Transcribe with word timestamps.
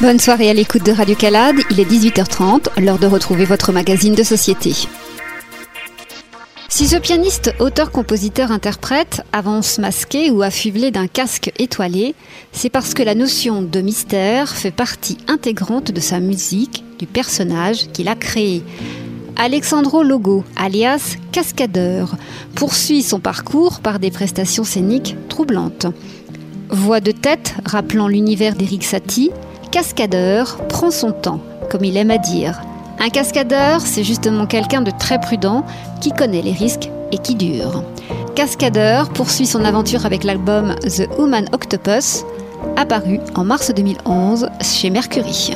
Bonne 0.00 0.18
soirée 0.18 0.48
à 0.48 0.54
l'écoute 0.54 0.82
de 0.82 0.92
Radio 0.92 1.14
Calade, 1.14 1.56
il 1.70 1.78
est 1.78 1.84
18h30, 1.84 2.80
l'heure 2.80 2.98
de 2.98 3.06
retrouver 3.06 3.44
votre 3.44 3.70
magazine 3.70 4.14
de 4.14 4.22
société. 4.22 4.72
Si 6.70 6.88
ce 6.88 6.96
pianiste, 6.96 7.52
auteur, 7.58 7.90
compositeur, 7.90 8.50
interprète 8.50 9.20
avance 9.34 9.78
masqué 9.78 10.30
ou 10.30 10.40
affublé 10.40 10.90
d'un 10.90 11.06
casque 11.06 11.52
étoilé, 11.58 12.14
c'est 12.52 12.70
parce 12.70 12.94
que 12.94 13.02
la 13.02 13.14
notion 13.14 13.60
de 13.60 13.80
mystère 13.82 14.48
fait 14.56 14.70
partie 14.70 15.18
intégrante 15.28 15.92
de 15.92 16.00
sa 16.00 16.18
musique, 16.20 16.82
du 16.98 17.04
personnage 17.04 17.88
qu'il 17.92 18.08
a 18.08 18.14
créé. 18.14 18.62
Alexandro 19.36 20.02
Logo, 20.02 20.44
alias 20.56 21.16
Cascadeur, 21.32 22.16
poursuit 22.54 23.02
son 23.02 23.20
parcours 23.20 23.80
par 23.80 23.98
des 23.98 24.10
prestations 24.10 24.64
scéniques 24.64 25.16
troublantes. 25.28 25.86
Voix 26.68 27.00
de 27.00 27.10
tête 27.10 27.54
rappelant 27.64 28.08
l'univers 28.08 28.54
d'Eric 28.54 28.84
Satie, 28.84 29.30
cascadeur 29.70 30.58
prend 30.68 30.90
son 30.90 31.12
temps, 31.12 31.40
comme 31.70 31.84
il 31.84 31.96
aime 31.96 32.10
à 32.10 32.18
dire. 32.18 32.60
Un 32.98 33.08
cascadeur, 33.08 33.80
c'est 33.80 34.04
justement 34.04 34.46
quelqu'un 34.46 34.82
de 34.82 34.90
très 34.90 35.20
prudent 35.20 35.64
qui 36.00 36.10
connaît 36.10 36.42
les 36.42 36.52
risques 36.52 36.90
et 37.12 37.18
qui 37.18 37.34
dure. 37.34 37.82
Cascadeur 38.34 39.08
poursuit 39.10 39.46
son 39.46 39.64
aventure 39.64 40.06
avec 40.06 40.22
l'album 40.22 40.74
The 40.82 41.08
Human 41.18 41.46
Octopus, 41.52 42.24
apparu 42.76 43.18
en 43.34 43.44
mars 43.44 43.72
2011 43.74 44.48
chez 44.60 44.90
Mercury. 44.90 45.54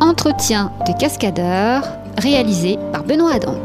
Entretien 0.00 0.72
de 0.86 0.98
cascadeur 0.98 1.84
réalisé 2.18 2.78
par 2.92 3.04
Benoît 3.04 3.34
Adam. 3.34 3.56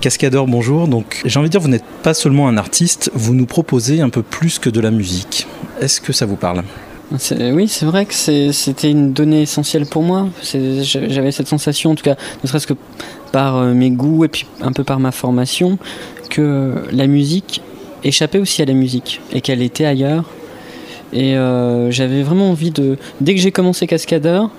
Cascadeur, 0.00 0.46
bonjour. 0.46 0.88
Donc, 0.88 1.22
j'ai 1.24 1.38
envie 1.38 1.48
de 1.48 1.52
dire, 1.52 1.60
vous 1.60 1.68
n'êtes 1.68 1.84
pas 2.02 2.12
seulement 2.12 2.48
un 2.48 2.56
artiste, 2.56 3.10
vous 3.14 3.34
nous 3.34 3.46
proposez 3.46 4.00
un 4.00 4.10
peu 4.10 4.22
plus 4.22 4.58
que 4.58 4.68
de 4.68 4.80
la 4.80 4.90
musique. 4.90 5.46
Est-ce 5.80 6.00
que 6.00 6.12
ça 6.12 6.26
vous 6.26 6.36
parle? 6.36 6.64
Oui, 7.38 7.68
c'est 7.68 7.84
vrai 7.84 8.06
que 8.06 8.14
c'était 8.14 8.90
une 8.90 9.12
donnée 9.12 9.42
essentielle 9.42 9.86
pour 9.86 10.02
moi. 10.02 10.28
J'avais 10.42 11.30
cette 11.30 11.48
sensation, 11.48 11.90
en 11.90 11.94
tout 11.94 12.02
cas, 12.02 12.16
ne 12.42 12.48
serait-ce 12.48 12.66
que 12.66 12.74
par 13.32 13.56
euh, 13.56 13.74
mes 13.74 13.90
goûts 13.90 14.24
et 14.24 14.28
puis 14.28 14.46
un 14.60 14.72
peu 14.72 14.82
par 14.82 14.98
ma 14.98 15.12
formation, 15.12 15.78
que 16.30 16.84
la 16.90 17.06
musique 17.06 17.62
échappait 18.04 18.38
aussi 18.38 18.62
à 18.62 18.64
la 18.64 18.74
musique 18.74 19.20
et 19.32 19.40
qu'elle 19.40 19.62
était 19.62 19.84
ailleurs. 19.84 20.24
Et 21.12 21.36
euh, 21.36 21.90
j'avais 21.90 22.22
vraiment 22.22 22.50
envie 22.50 22.70
de. 22.70 22.96
Dès 23.20 23.34
que 23.34 23.40
j'ai 23.40 23.52
commencé 23.52 23.86
Cascadeur, 23.86 24.50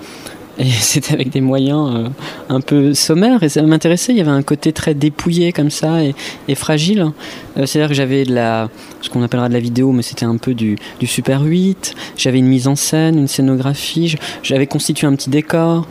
et 0.58 0.66
c'était 0.70 1.14
avec 1.14 1.30
des 1.30 1.42
moyens 1.42 1.96
euh, 1.96 2.10
un 2.50 2.62
peu 2.62 2.94
sommaires. 2.94 3.44
Et 3.44 3.50
ça 3.50 3.62
m'intéressait. 3.64 4.14
Il 4.14 4.18
y 4.18 4.22
avait 4.22 4.32
un 4.32 4.44
côté 4.44 4.74
très 4.74 4.94
dépouillé 4.94 5.52
comme 5.52 5.70
ça 5.70 6.00
et, 6.04 6.56
fragile. 6.56 7.12
Euh, 7.58 7.66
c'est 7.66 7.80
à 7.80 7.84
dire 7.84 7.90
que 7.90 7.96
j'avais 7.96 8.26
de 8.26 8.34
la 8.34 8.70
ce 9.02 9.10
qu'on 9.10 9.22
appellera 9.22 9.50
de 9.50 9.54
la 9.54 9.60
vidéo 9.60 9.92
mais 9.92 10.02
c'était 10.02 10.26
un 10.26 10.38
peu 10.38 10.54
du, 10.54 10.78
du 11.00 11.08
super 11.08 11.42
8 11.42 11.94
j'avais 12.16 12.40
une 12.40 12.48
mise 12.48 12.68
en 12.68 12.76
scène 12.76 13.18
une 13.18 13.28
scénographie. 13.28 14.16
J'avais 14.44 14.68
constitué 14.68 15.08
un 15.08 15.16
petit 15.16 15.30
décor. 15.30 15.88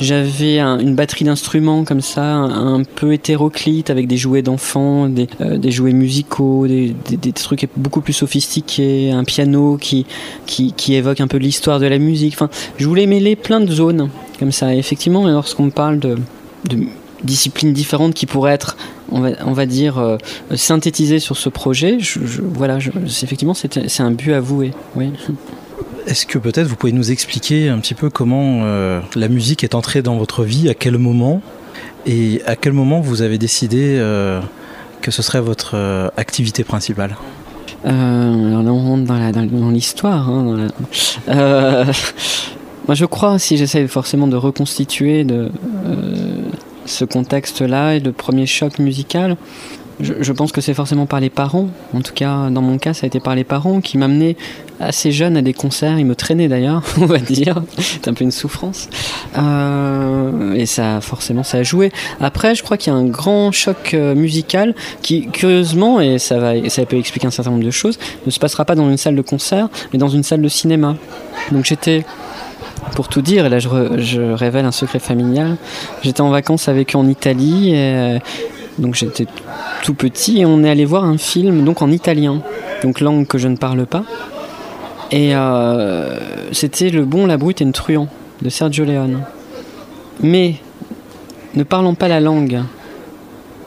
J'avais 0.00 0.58
une 0.60 0.94
batterie 0.94 1.24
d'instruments 1.24 1.84
comme 1.84 2.00
ça 2.00 2.24
un, 2.24 2.82
peu 2.82 3.12
hétéroclite 3.12 3.90
avec 3.90 4.06
des 4.06 4.16
jouets 4.16 4.42
d'enfants 4.42 5.08
des, 5.08 5.28
euh, 5.40 5.58
des, 5.58 5.70
jouets 5.70 5.92
musicaux 5.92 6.66
des, 6.66 6.94
des, 7.08 7.16
des, 7.16 7.32
trucs 7.32 7.68
beaucoup 7.76 8.00
plus 8.00 8.12
sophistiqués 8.12 9.10
un 9.12 9.24
piano 9.24 9.76
qui, 9.76 10.06
qui, 10.46 10.72
qui 10.72 10.94
évoque 10.94 11.20
un 11.20 11.28
peu 11.28 11.38
l'histoire 11.38 11.78
de 11.78 11.86
la 11.86 11.98
musique. 11.98 12.34
Enfin 12.34 12.50
je 12.78 12.86
voulais 12.86 13.06
mêler 13.06 13.36
plein 13.36 13.60
de 13.60 13.70
zones 13.70 13.99
comme 14.38 14.52
ça. 14.52 14.74
effectivement, 14.74 15.26
lorsqu'on 15.26 15.70
parle 15.70 15.98
de, 15.98 16.16
disciplines 17.24 17.72
différentes 17.72 18.14
qui 18.14 18.26
pourraient 18.26 18.52
être, 18.52 18.76
on 19.10 19.20
va, 19.20 19.30
on 19.44 19.52
va 19.52 19.66
dire, 19.66 19.98
euh, 19.98 20.16
synthétisées 20.54 21.18
sur 21.18 21.36
ce 21.36 21.48
projet, 21.48 21.98
je, 22.00 22.18
voilà, 22.42 22.78
effectivement, 23.22 23.54
c'est 23.54 24.00
un 24.00 24.10
but 24.10 24.32
avoué. 24.32 24.72
Oui. 24.96 25.12
Est-ce 26.06 26.26
que 26.26 26.38
peut-être 26.38 26.66
vous 26.66 26.76
pouvez 26.76 26.92
nous 26.92 27.10
expliquer 27.10 27.68
un 27.68 27.78
petit 27.78 27.94
peu 27.94 28.10
comment 28.10 28.60
euh, 28.62 29.00
la 29.14 29.28
musique 29.28 29.64
est 29.64 29.74
entrée 29.74 30.02
dans 30.02 30.16
votre 30.16 30.44
vie, 30.44 30.68
à 30.68 30.74
quel 30.74 30.98
moment, 30.98 31.42
et 32.06 32.40
à 32.46 32.56
quel 32.56 32.72
moment 32.72 33.00
vous 33.00 33.22
avez 33.22 33.38
décidé 33.38 33.96
euh, 33.98 34.40
que 35.02 35.10
ce 35.10 35.22
serait 35.22 35.40
votre 35.40 36.10
activité 36.16 36.64
principale? 36.64 37.16
Alors 37.84 38.62
là, 38.62 38.72
on 38.72 38.78
rentre 38.78 39.04
dans 39.04 39.70
l'histoire. 39.70 40.28
Hein, 40.28 40.68
moi, 42.90 42.96
je 42.96 43.04
crois, 43.04 43.38
si 43.38 43.56
j'essaie 43.56 43.86
forcément 43.86 44.26
de 44.26 44.34
reconstituer 44.34 45.22
de, 45.22 45.48
euh, 45.86 46.42
ce 46.86 47.04
contexte-là 47.04 47.94
et 47.94 48.00
le 48.00 48.10
premier 48.10 48.46
choc 48.46 48.80
musical, 48.80 49.36
je, 50.00 50.32
pense 50.32 50.50
que 50.50 50.60
c'est 50.60 50.74
forcément 50.74 51.06
par 51.06 51.20
les 51.20 51.30
parents. 51.30 51.68
En 51.94 52.00
tout 52.00 52.12
cas, 52.12 52.50
dans 52.50 52.62
mon 52.62 52.78
cas, 52.78 52.92
ça 52.92 53.04
a 53.04 53.06
été 53.06 53.20
par 53.20 53.36
les 53.36 53.44
parents 53.44 53.80
qui 53.80 53.96
m'amenaient 53.96 54.34
assez 54.80 55.12
jeune 55.12 55.36
à 55.36 55.42
des 55.42 55.52
concerts. 55.52 56.00
Ils 56.00 56.04
me 56.04 56.16
traînaient 56.16 56.48
d'ailleurs, 56.48 56.82
on 57.00 57.06
va 57.06 57.18
dire. 57.18 57.62
C'est 57.78 58.08
un 58.08 58.12
peu 58.12 58.24
une 58.24 58.32
souffrance. 58.32 58.88
Euh, 59.38 60.54
et 60.54 60.66
ça, 60.66 61.00
forcément, 61.00 61.44
ça 61.44 61.58
a 61.58 61.62
joué. 61.62 61.92
Après, 62.20 62.56
je 62.56 62.64
crois 62.64 62.76
qu'il 62.76 62.92
y 62.92 62.96
a 62.96 62.98
un 62.98 63.06
grand 63.06 63.52
choc 63.52 63.94
euh, 63.94 64.16
musical 64.16 64.74
qui, 65.00 65.28
curieusement, 65.28 66.00
et 66.00 66.18
ça, 66.18 66.40
va, 66.40 66.68
ça 66.68 66.84
peut 66.86 66.96
expliquer 66.96 67.28
un 67.28 67.30
certain 67.30 67.52
nombre 67.52 67.62
de 67.62 67.70
choses, 67.70 68.00
ne 68.26 68.32
se 68.32 68.40
passera 68.40 68.64
pas 68.64 68.74
dans 68.74 68.90
une 68.90 68.96
salle 68.96 69.14
de 69.14 69.22
concert, 69.22 69.68
mais 69.92 70.00
dans 70.00 70.08
une 70.08 70.24
salle 70.24 70.42
de 70.42 70.48
cinéma. 70.48 70.96
Donc 71.52 71.64
j'étais 71.64 72.04
pour 72.90 73.08
tout 73.08 73.22
dire, 73.22 73.46
et 73.46 73.48
là 73.48 73.58
je, 73.58 74.32
révèle 74.32 74.64
un 74.64 74.72
secret 74.72 74.98
familial, 74.98 75.56
j'étais 76.02 76.20
en 76.20 76.30
vacances 76.30 76.68
avec 76.68 76.94
eux 76.94 76.98
en 76.98 77.08
Italie, 77.08 77.74
et, 77.74 78.18
donc 78.78 78.94
j'étais 78.94 79.26
tout 79.82 79.94
petit, 79.94 80.40
et 80.40 80.46
on 80.46 80.62
est 80.64 80.70
allé 80.70 80.84
voir 80.84 81.04
un 81.04 81.18
film 81.18 81.64
donc 81.64 81.82
en 81.82 81.90
italien, 81.90 82.42
donc 82.82 83.00
langue 83.00 83.26
que 83.26 83.38
je 83.38 83.48
ne 83.48 83.56
parle 83.56 83.86
pas. 83.86 84.04
Et 85.10 85.34
euh, 85.34 86.18
c'était 86.52 86.90
Le 86.90 87.04
Bon, 87.04 87.26
la 87.26 87.36
Brute 87.36 87.60
et 87.60 87.64
le 87.64 87.72
Truand 87.72 88.08
de 88.42 88.48
Sergio 88.48 88.84
Leone. 88.84 89.22
Mais, 90.22 90.56
ne 91.54 91.64
parlant 91.64 91.94
pas 91.94 92.08
la 92.08 92.20
langue, 92.20 92.62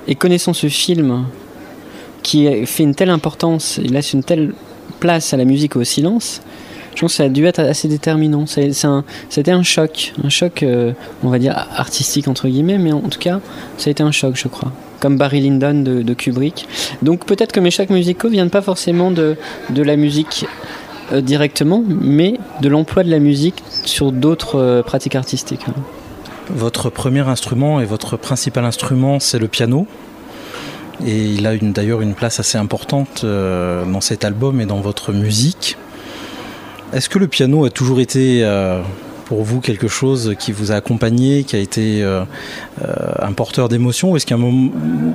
et 0.08 0.16
connaissant 0.16 0.54
ce 0.54 0.68
film, 0.68 1.26
qui 2.22 2.66
fait 2.66 2.84
une 2.84 2.96
telle 2.96 3.10
importance, 3.10 3.80
il 3.84 3.92
laisse 3.92 4.14
une 4.14 4.24
telle 4.24 4.54
place 5.00 5.34
à 5.34 5.38
la 5.38 5.46
musique 5.46 5.76
et 5.76 5.80
au 5.80 5.84
silence, 5.84 6.42
je 6.96 7.02
pense 7.02 7.12
que 7.12 7.18
ça 7.18 7.24
a 7.24 7.30
dû 7.30 7.46
être 7.46 7.60
assez 7.60 7.88
déterminant. 7.88 8.46
C'était 8.46 9.52
un, 9.52 9.64
choc, 9.64 10.14
un 10.24 10.30
choc, 10.30 10.64
euh, 10.64 10.94
on 11.24 11.30
va 11.30 11.40
dire 11.40 11.68
artistique 11.76 12.28
entre 12.28 12.48
guillemets, 12.48 12.78
mais 12.78 12.92
en 12.92 13.02
tout 13.02 13.20
cas, 13.20 13.40
ça 13.78 13.90
a 13.90 13.92
été 13.92 14.04
un 14.04 14.12
choc, 14.12 14.36
je 14.36 14.48
crois. 14.48 14.72
Comme 15.00 15.18
Barry 15.18 15.42
Lyndon 15.42 15.82
de, 15.82 16.14
Kubrick. 16.14 16.68
Donc 17.02 17.26
peut-être 17.26 17.52
que 17.52 17.60
mes 17.60 17.72
chocs 17.72 17.90
musicaux 17.90 18.30
viennent 18.30 18.50
pas 18.50 18.62
forcément 18.62 19.12
de, 19.12 19.36
de 19.70 19.82
la 19.82 19.98
musique 19.98 20.46
euh, 21.12 21.22
directement, 21.22 21.84
mais 21.88 22.40
de 22.62 22.70
l'emploi 22.70 23.04
de 23.04 23.10
la 23.10 23.20
musique 23.20 23.64
sur 23.84 24.12
d'autres 24.12 24.60
euh, 24.60 24.82
pratiques 24.82 25.16
artistiques. 25.16 25.66
Votre 26.50 26.90
premier 26.90 27.28
instrument 27.28 27.80
et 27.82 27.86
votre 27.86 28.18
principal 28.18 28.66
instrument, 28.66 29.20
c'est 29.20 29.40
le 29.40 29.48
piano. 29.48 29.88
Et 31.06 31.26
il 31.26 31.48
a 31.48 31.58
d'ailleurs 31.58 32.02
une 32.02 32.14
place 32.14 32.40
assez 32.40 32.58
importante 32.58 33.26
dans 33.26 34.02
cet 34.02 34.24
album 34.24 34.62
et 34.62 34.66
dans 34.66 34.80
votre 34.80 35.12
musique. 35.12 35.76
Est-ce 36.94 37.10
que 37.10 37.18
le 37.18 37.28
piano 37.28 37.66
a 37.66 37.72
toujours 37.72 38.00
été 38.00 38.42
euh, 38.44 38.82
pour 39.26 39.42
vous 39.42 39.62
quelque 39.62 39.88
chose 39.88 40.36
qui 40.38 40.52
vous 40.52 40.72
a 40.72 40.76
accompagné, 40.76 41.44
qui 41.44 41.56
a 41.56 41.60
été 41.60 42.04
euh, 42.04 42.24
euh, 42.84 42.94
un 43.20 43.32
porteur 43.34 43.68
d'émotion 43.68 44.16
Est-ce 44.16 44.28
qu'un 44.28 44.38
moment, 44.38 44.72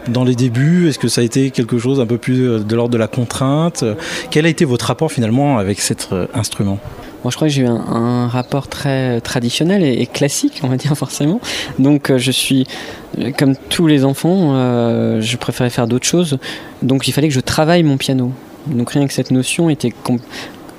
dans 0.09 0.25
les 0.25 0.35
débuts, 0.35 0.89
est-ce 0.89 0.99
que 0.99 1.07
ça 1.07 1.21
a 1.21 1.25
été 1.25 1.51
quelque 1.53 1.79
chose 1.79 2.01
un 2.01 2.07
peu 2.07 2.19
plus 2.19 2.65
de 2.65 2.77
l'ordre 2.77 2.93
de 2.93 2.99
la 2.99 3.07
contrainte? 3.07 3.85
Quel 4.33 4.47
a 4.47 4.49
été 4.49 4.65
votre 4.65 4.87
rapport 4.87 5.13
finalement 5.13 5.59
avec 5.59 5.81
cet 5.81 6.09
instrument? 6.35 6.81
Moi, 7.23 7.31
je 7.31 7.37
crois 7.37 7.49
que 7.49 7.55
j'ai 7.55 7.63
eu 7.63 7.67
un, 7.67 8.27
rapport 8.27 8.67
très 8.67 9.21
traditionnel 9.21 9.85
et, 9.85 10.07
classique, 10.07 10.61
on 10.65 10.69
va 10.69 10.77
dire 10.77 10.95
forcément. 10.97 11.41
Donc, 11.79 12.13
je 12.17 12.31
suis, 12.33 12.67
comme 13.37 13.55
tous 13.69 13.87
les 13.87 14.05
enfants, 14.05 14.53
je 15.21 15.37
préférais 15.37 15.71
faire 15.71 15.87
d'autres 15.87 16.07
choses. 16.07 16.39
Donc, 16.83 17.07
il 17.07 17.13
fallait 17.13 17.29
que 17.29 17.35
je 17.35 17.41
travaille 17.41 17.85
mon 17.85 17.99
piano. 17.99 18.33
Donc 18.67 18.91
rien 18.91 19.07
que 19.07 19.15
cette 19.15 19.31
notion 19.31 19.71
était 19.71 19.93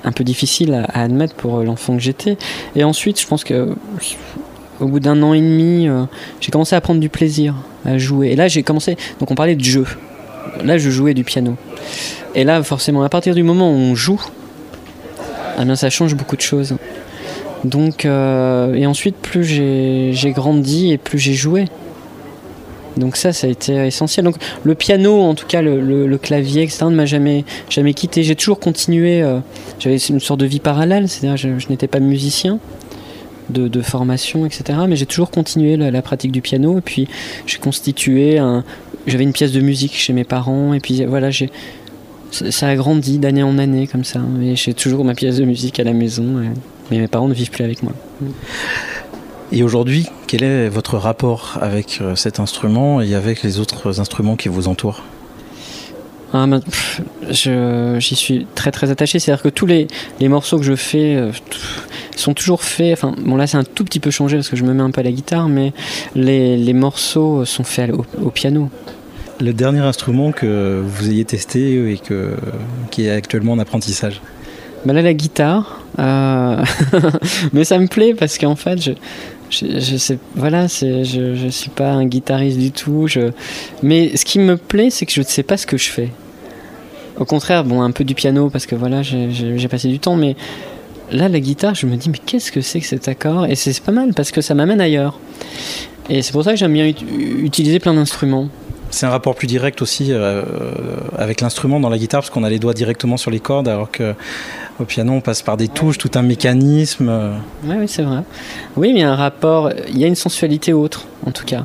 un 0.04 0.12
peu 0.12 0.24
difficile 0.24 0.74
à, 0.74 1.02
admettre 1.02 1.34
pour 1.34 1.58
euh, 1.58 1.64
l'enfant 1.64 1.94
que 1.94 2.02
j'étais. 2.02 2.36
Et 2.76 2.84
ensuite, 2.84 3.20
je 3.20 3.26
pense 3.26 3.44
que 3.44 3.74
au 4.80 4.86
bout 4.86 5.00
d'un 5.00 5.22
an 5.22 5.34
et 5.34 5.40
demi, 5.40 5.88
euh, 5.88 6.04
j'ai 6.40 6.50
commencé 6.50 6.74
à 6.74 6.80
prendre 6.80 7.00
du 7.00 7.08
plaisir 7.08 7.54
à 7.84 7.98
jouer. 7.98 8.28
Et 8.28 8.36
là, 8.36 8.48
j'ai 8.48 8.62
commencé. 8.62 8.96
Donc, 9.18 9.30
on 9.30 9.34
parlait 9.34 9.56
de 9.56 9.64
jeu. 9.64 9.84
Là, 10.64 10.78
je 10.78 10.90
jouais 10.90 11.14
du 11.14 11.24
piano. 11.24 11.56
Et 12.34 12.44
là, 12.44 12.62
forcément, 12.62 13.02
à 13.02 13.08
partir 13.08 13.34
du 13.34 13.42
moment 13.42 13.70
où 13.70 13.76
on 13.76 13.94
joue, 13.94 14.20
eh 15.60 15.76
ça 15.76 15.90
change 15.90 16.14
beaucoup 16.14 16.36
de 16.36 16.40
choses. 16.40 16.76
Donc, 17.64 18.04
euh, 18.04 18.74
et 18.74 18.86
ensuite, 18.86 19.16
plus 19.16 19.44
j'ai 19.44 20.32
grandi 20.32 20.92
et 20.92 20.98
plus 20.98 21.18
j'ai 21.18 21.34
joué. 21.34 21.66
Donc 23.00 23.16
ça, 23.16 23.32
ça 23.32 23.46
a 23.46 23.50
été 23.50 23.74
essentiel. 23.86 24.24
Donc 24.24 24.36
le 24.62 24.74
piano, 24.74 25.20
en 25.20 25.34
tout 25.34 25.46
cas 25.46 25.62
le, 25.62 26.18
clavier, 26.18 26.62
etc., 26.62 26.84
ne 26.84 26.90
m'a 26.90 27.06
jamais, 27.06 27.44
jamais 27.68 27.94
quitté. 27.94 28.22
J'ai 28.22 28.36
toujours 28.36 28.60
continué. 28.60 29.22
Euh, 29.22 29.40
j'avais 29.78 29.96
une 29.96 30.20
sorte 30.20 30.40
de 30.40 30.46
vie 30.46 30.60
parallèle, 30.60 31.08
c'est-à-dire 31.08 31.36
je, 31.36 31.58
je 31.58 31.68
n'étais 31.68 31.88
pas 31.88 32.00
musicien, 32.00 32.58
de, 33.50 33.82
formation, 33.82 34.46
etc. 34.46 34.78
Mais 34.88 34.96
j'ai 34.96 35.06
toujours 35.06 35.30
continué 35.30 35.76
la, 35.76 36.02
pratique 36.02 36.32
du 36.32 36.40
piano. 36.40 36.78
Et 36.78 36.82
puis 36.82 37.08
j'ai 37.46 37.58
constitué. 37.58 38.40
J'avais 39.06 39.24
une 39.24 39.32
pièce 39.32 39.52
de 39.52 39.60
musique 39.60 39.94
chez 39.94 40.12
mes 40.12 40.24
parents. 40.24 40.74
Et 40.74 40.80
puis 40.80 41.04
voilà, 41.04 41.30
j'ai. 41.30 41.50
Ça 42.30 42.68
a 42.68 42.76
grandi 42.76 43.18
d'année 43.18 43.42
en 43.42 43.58
année 43.58 43.88
comme 43.88 44.04
ça. 44.04 44.20
Et 44.40 44.54
j'ai 44.54 44.72
toujours 44.74 45.04
ma 45.04 45.14
pièce 45.14 45.38
de 45.38 45.44
musique 45.44 45.80
à 45.80 45.84
la 45.84 45.92
maison. 45.92 46.42
Mais 46.90 46.98
mes 46.98 47.08
parents 47.08 47.28
ne 47.28 47.34
vivent 47.34 47.50
plus 47.50 47.64
avec 47.64 47.82
moi. 47.82 47.92
Et 49.52 49.64
aujourd'hui, 49.64 50.06
quel 50.28 50.44
est 50.44 50.68
votre 50.68 50.96
rapport 50.96 51.58
avec 51.60 51.98
euh, 52.00 52.14
cet 52.14 52.38
instrument 52.38 53.00
et 53.00 53.14
avec 53.14 53.42
les 53.42 53.58
autres 53.58 53.98
instruments 53.98 54.36
qui 54.36 54.48
vous 54.48 54.68
entourent? 54.68 55.02
Ah, 56.32 56.46
J'y 57.30 58.14
suis 58.14 58.46
très 58.54 58.70
très 58.70 58.90
attaché. 58.92 59.18
C'est-à-dire 59.18 59.42
que 59.42 59.48
tous 59.48 59.66
les, 59.66 59.88
les, 60.20 60.28
morceaux 60.28 60.58
que 60.58 60.64
je 60.64 60.76
fais 60.76 61.16
euh, 61.16 61.32
sont 62.14 62.32
toujours 62.32 62.62
faits. 62.62 62.92
Enfin, 62.92 63.12
bon, 63.18 63.34
là 63.34 63.48
c'est 63.48 63.56
un 63.56 63.64
tout 63.64 63.84
petit 63.84 63.98
peu 63.98 64.12
changé 64.12 64.36
parce 64.36 64.48
que 64.48 64.54
je 64.54 64.62
me 64.62 64.72
mets 64.72 64.82
un 64.82 64.92
peu 64.92 65.00
à 65.00 65.04
la 65.04 65.10
guitare, 65.10 65.48
mais 65.48 65.72
les, 66.14 66.56
les 66.56 66.72
morceaux 66.72 67.44
sont 67.44 67.64
faits 67.64 67.90
au, 68.22 68.30
piano. 68.30 68.70
Le 69.40 69.52
dernier 69.52 69.80
instrument 69.80 70.30
que 70.30 70.80
vous 70.86 71.10
ayez 71.10 71.24
testé 71.24 71.92
et 71.92 71.98
que, 71.98 72.36
qui 72.92 73.06
est 73.06 73.10
actuellement 73.10 73.54
en 73.54 73.58
apprentissage? 73.58 74.20
Bah 74.84 74.92
Là, 74.92 75.02
la 75.02 75.14
guitare. 75.14 75.80
Euh, 75.98 76.64
mais 77.52 77.64
ça 77.64 77.78
me 77.78 77.88
plaît 77.88 78.14
parce 78.14 78.38
qu'en 78.38 78.56
fait, 78.56 78.80
je, 78.80 78.92
je, 79.50 79.96
sais, 79.96 80.18
voilà, 80.34 80.66
je, 80.68 81.34
je 81.34 81.48
suis 81.48 81.70
pas 81.70 81.90
un 81.90 82.06
guitariste 82.06 82.58
du 82.58 82.70
tout. 82.70 83.06
Je, 83.06 83.32
mais 83.82 84.16
ce 84.16 84.24
qui 84.24 84.38
me 84.38 84.56
plaît, 84.56 84.90
c'est 84.90 85.06
que 85.06 85.12
je 85.12 85.20
ne 85.20 85.26
sais 85.26 85.42
pas 85.42 85.56
ce 85.56 85.66
que 85.66 85.76
je 85.76 85.90
fais. 85.90 86.10
Au 87.18 87.24
contraire, 87.24 87.64
bon, 87.64 87.82
un 87.82 87.90
peu 87.90 88.04
du 88.04 88.14
piano 88.14 88.48
parce 88.48 88.66
que 88.66 88.74
voilà, 88.74 89.02
j'ai 89.02 89.68
passé 89.68 89.88
du 89.88 89.98
temps, 89.98 90.16
mais 90.16 90.36
là, 91.10 91.28
la 91.28 91.40
guitare, 91.40 91.74
je 91.74 91.86
me 91.86 91.96
dis, 91.96 92.08
mais 92.08 92.18
qu'est-ce 92.24 92.50
que 92.50 92.60
c'est 92.60 92.80
que 92.80 92.86
cet 92.86 93.08
accord? 93.08 93.46
Et 93.46 93.56
c'est 93.56 93.78
pas 93.80 93.92
mal 93.92 94.14
parce 94.14 94.30
que 94.30 94.40
ça 94.40 94.54
m'amène 94.54 94.80
ailleurs. 94.80 95.18
Et 96.08 96.22
c'est 96.22 96.32
pour 96.32 96.44
ça 96.44 96.52
que 96.52 96.56
j'aime 96.56 96.72
bien 96.72 96.86
utiliser 96.86 97.78
plein 97.78 97.94
d'instruments. 97.94 98.48
C'est 98.90 99.06
un 99.06 99.10
rapport 99.10 99.34
plus 99.34 99.46
direct 99.46 99.82
aussi 99.82 100.08
euh, 100.10 100.42
avec 101.16 101.40
l'instrument 101.40 101.80
dans 101.80 101.88
la 101.88 101.98
guitare 101.98 102.20
parce 102.20 102.30
qu'on 102.30 102.44
a 102.44 102.50
les 102.50 102.58
doigts 102.58 102.74
directement 102.74 103.16
sur 103.16 103.30
les 103.30 103.40
cordes 103.40 103.68
alors 103.68 103.90
que 103.90 104.14
au 104.80 104.84
piano 104.84 105.12
on 105.12 105.20
passe 105.20 105.42
par 105.42 105.56
des 105.56 105.68
touches, 105.68 105.98
tout 105.98 106.10
un 106.14 106.22
mécanisme. 106.22 107.32
Oui, 107.64 107.76
oui 107.78 107.88
c'est 107.88 108.02
vrai. 108.02 108.22
Oui, 108.76 108.92
mais 108.92 109.00
il 109.00 109.02
y 109.02 109.04
a 109.04 109.12
un 109.12 109.16
rapport, 109.16 109.70
il 109.88 109.98
y 109.98 110.04
a 110.04 110.06
une 110.06 110.16
sensualité 110.16 110.72
autre 110.72 111.06
en 111.26 111.30
tout 111.30 111.44
cas. 111.44 111.64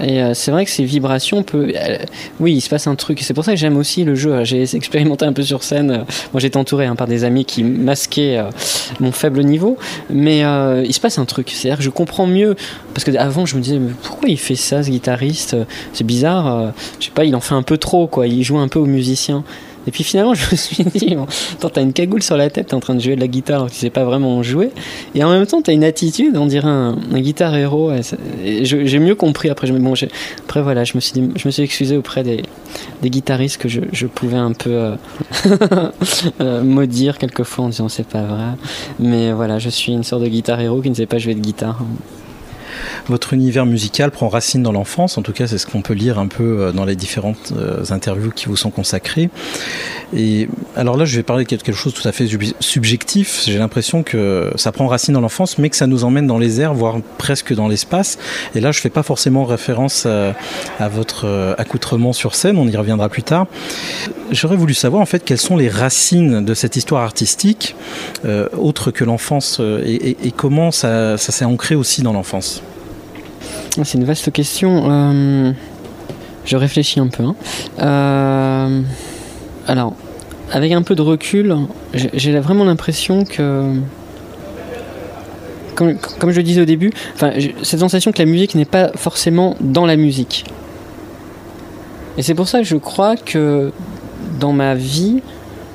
Et 0.00 0.22
euh, 0.22 0.34
c'est 0.34 0.50
vrai 0.50 0.64
que 0.64 0.70
ces 0.70 0.84
vibrations 0.84 1.42
peut, 1.42 1.72
euh, 1.74 1.98
oui, 2.40 2.54
il 2.54 2.60
se 2.60 2.68
passe 2.68 2.86
un 2.86 2.94
truc. 2.94 3.20
C'est 3.22 3.34
pour 3.34 3.44
ça 3.44 3.52
que 3.52 3.58
j'aime 3.58 3.76
aussi 3.76 4.04
le 4.04 4.14
jeu. 4.14 4.44
J'ai 4.44 4.62
expérimenté 4.76 5.24
un 5.24 5.32
peu 5.32 5.42
sur 5.42 5.62
scène. 5.62 6.04
Moi, 6.32 6.40
j'étais 6.40 6.56
entouré 6.56 6.86
hein, 6.86 6.96
par 6.96 7.06
des 7.06 7.24
amis 7.24 7.44
qui 7.44 7.64
masquaient 7.64 8.38
euh, 8.38 8.50
mon 9.00 9.12
faible 9.12 9.42
niveau, 9.44 9.76
mais 10.10 10.40
il 10.84 10.92
se 10.92 11.00
passe 11.00 11.18
un 11.18 11.24
truc. 11.24 11.50
C'est-à-dire 11.50 11.78
que 11.78 11.84
je 11.84 11.90
comprends 11.90 12.26
mieux 12.26 12.56
parce 12.94 13.04
que 13.04 13.16
avant, 13.16 13.46
je 13.46 13.56
me 13.56 13.60
disais 13.60 13.78
mais 13.78 13.92
pourquoi 14.02 14.28
il 14.28 14.38
fait 14.38 14.54
ça, 14.54 14.82
ce 14.82 14.90
guitariste? 14.90 15.56
C'est 15.92 16.04
bizarre. 16.04 16.72
je 16.98 17.06
sais 17.06 17.10
pas, 17.10 17.24
il 17.24 17.34
en 17.34 17.40
fait 17.40 17.54
un 17.54 17.62
peu 17.62 17.78
trop, 17.78 18.06
quoi. 18.06 18.26
Il 18.26 18.42
joue 18.42 18.58
un 18.58 18.68
peu 18.68 18.78
aux 18.78 18.86
musiciens. 18.86 19.44
Et 19.86 19.90
puis 19.90 20.04
finalement, 20.04 20.34
je 20.34 20.50
me 20.50 20.56
suis 20.56 20.84
dit, 20.84 21.14
bon, 21.14 21.26
t'as 21.68 21.82
une 21.82 21.92
cagoule 21.92 22.22
sur 22.22 22.36
la 22.36 22.50
tête, 22.50 22.68
t'es 22.68 22.74
en 22.74 22.80
train 22.80 22.94
de 22.94 23.00
jouer 23.00 23.16
de 23.16 23.20
la 23.20 23.28
guitare 23.28 23.56
alors 23.56 23.68
que 23.68 23.74
tu 23.74 23.78
sais 23.78 23.90
pas 23.90 24.04
vraiment 24.04 24.42
jouer. 24.42 24.70
Et 25.14 25.22
en 25.24 25.30
même 25.30 25.46
temps, 25.46 25.62
t'as 25.62 25.72
une 25.72 25.84
attitude, 25.84 26.36
on 26.36 26.46
dirait 26.46 26.68
un, 26.68 26.96
guitar 27.14 27.54
héros. 27.54 27.92
j'ai 28.42 28.98
mieux 28.98 29.14
compris 29.14 29.50
après. 29.50 29.66
Je, 29.66 29.72
bon, 29.72 29.94
après, 30.44 30.62
voilà, 30.62 30.84
je 30.84 30.92
me 30.94 31.00
suis, 31.00 31.12
dit, 31.12 31.28
je 31.36 31.46
me 31.46 31.50
suis 31.50 31.62
excusé 31.62 31.96
auprès 31.96 32.22
des, 32.22 32.42
guitaristes 33.04 33.58
que 33.58 33.68
je, 33.68 34.06
pouvais 34.06 34.36
un 34.36 34.52
peu 34.52 34.70
euh, 34.70 34.96
euh, 36.40 36.62
maudire 36.62 37.18
quelquefois 37.18 37.66
en 37.66 37.68
disant 37.68 37.88
c'est 37.88 38.06
pas 38.06 38.22
vrai. 38.22 38.54
Mais 38.98 39.32
voilà, 39.32 39.58
je 39.58 39.68
suis 39.68 39.92
une 39.92 40.04
sorte 40.04 40.22
de 40.22 40.28
guitar 40.28 40.60
héros 40.60 40.80
qui 40.80 40.90
ne 40.90 40.94
sait 40.94 41.06
pas 41.06 41.18
jouer 41.18 41.34
de 41.34 41.40
guitare. 41.40 41.82
Votre 43.08 43.34
univers 43.34 43.66
musical 43.66 44.10
prend 44.10 44.28
racine 44.28 44.62
dans 44.62 44.72
l'enfance, 44.72 45.18
en 45.18 45.22
tout 45.22 45.32
cas 45.32 45.46
c'est 45.46 45.58
ce 45.58 45.66
qu'on 45.66 45.82
peut 45.82 45.94
lire 45.94 46.18
un 46.18 46.26
peu 46.26 46.60
euh, 46.60 46.72
dans 46.72 46.84
les 46.84 46.96
différentes 46.96 47.52
euh, 47.56 47.84
interviews 47.90 48.30
qui 48.30 48.46
vous 48.46 48.56
sont 48.56 48.70
consacrées. 48.70 49.30
Et 50.16 50.48
alors 50.76 50.96
là 50.96 51.04
je 51.04 51.16
vais 51.16 51.22
parler 51.22 51.44
de 51.44 51.48
quelque 51.48 51.72
chose 51.72 51.94
tout 51.94 52.06
à 52.06 52.12
fait 52.12 52.28
subjectif, 52.60 53.42
j'ai 53.46 53.58
l'impression 53.58 54.02
que 54.02 54.50
ça 54.56 54.72
prend 54.72 54.86
racine 54.86 55.14
dans 55.14 55.20
l'enfance 55.20 55.58
mais 55.58 55.70
que 55.70 55.76
ça 55.76 55.86
nous 55.86 56.04
emmène 56.04 56.26
dans 56.26 56.38
les 56.38 56.60
airs, 56.60 56.74
voire 56.74 56.96
presque 57.18 57.54
dans 57.54 57.68
l'espace. 57.68 58.18
Et 58.54 58.60
là 58.60 58.72
je 58.72 58.78
ne 58.78 58.82
fais 58.82 58.90
pas 58.90 59.02
forcément 59.02 59.44
référence 59.44 60.06
à, 60.06 60.88
votre 60.88 61.26
euh, 61.26 61.54
accoutrement 61.58 62.12
sur 62.12 62.34
scène, 62.34 62.58
on 62.58 62.68
y 62.68 62.76
reviendra 62.76 63.08
plus 63.08 63.22
tard. 63.22 63.46
J'aurais 64.30 64.56
voulu 64.56 64.74
savoir 64.74 65.02
en 65.02 65.06
fait 65.06 65.24
quelles 65.24 65.38
sont 65.38 65.56
les 65.56 65.68
racines 65.68 66.44
de 66.44 66.54
cette 66.54 66.76
histoire 66.76 67.02
artistique, 67.02 67.76
autre 68.56 68.90
que 68.90 69.04
l'enfance, 69.04 69.60
et, 69.84 70.32
comment 70.36 70.70
ça 70.70 71.16
s'est 71.16 71.44
ancré 71.44 71.74
aussi 71.74 72.02
dans 72.02 72.12
l'enfance? 72.12 72.62
C'est 73.84 73.98
une 73.98 74.04
vaste 74.04 74.32
question. 74.32 74.90
Euh, 74.90 75.52
je 76.44 76.56
réfléchis 76.56 77.00
un 77.00 77.08
peu. 77.08 77.24
Hein. 77.24 77.34
Euh, 77.80 78.82
alors, 79.66 79.94
avec 80.52 80.72
un 80.72 80.82
peu 80.82 80.94
de 80.94 81.02
recul, 81.02 81.54
j'ai 81.92 82.38
vraiment 82.38 82.64
l'impression 82.64 83.24
que, 83.24 83.74
comme, 85.74 85.98
je 86.30 86.36
le 86.36 86.42
disais 86.42 86.62
au 86.62 86.66
début, 86.66 86.92
cette 87.62 87.80
sensation 87.80 88.12
que 88.12 88.18
la 88.18 88.26
musique 88.26 88.54
n'est 88.54 88.64
pas 88.64 88.92
forcément 88.94 89.56
dans 89.60 89.86
la 89.86 89.96
musique. 89.96 90.44
Et 92.16 92.22
c'est 92.22 92.34
pour 92.34 92.48
ça 92.48 92.58
que 92.58 92.64
je 92.64 92.76
crois 92.76 93.16
que 93.16 93.72
dans 94.40 94.52
ma 94.52 94.74
vie, 94.74 95.20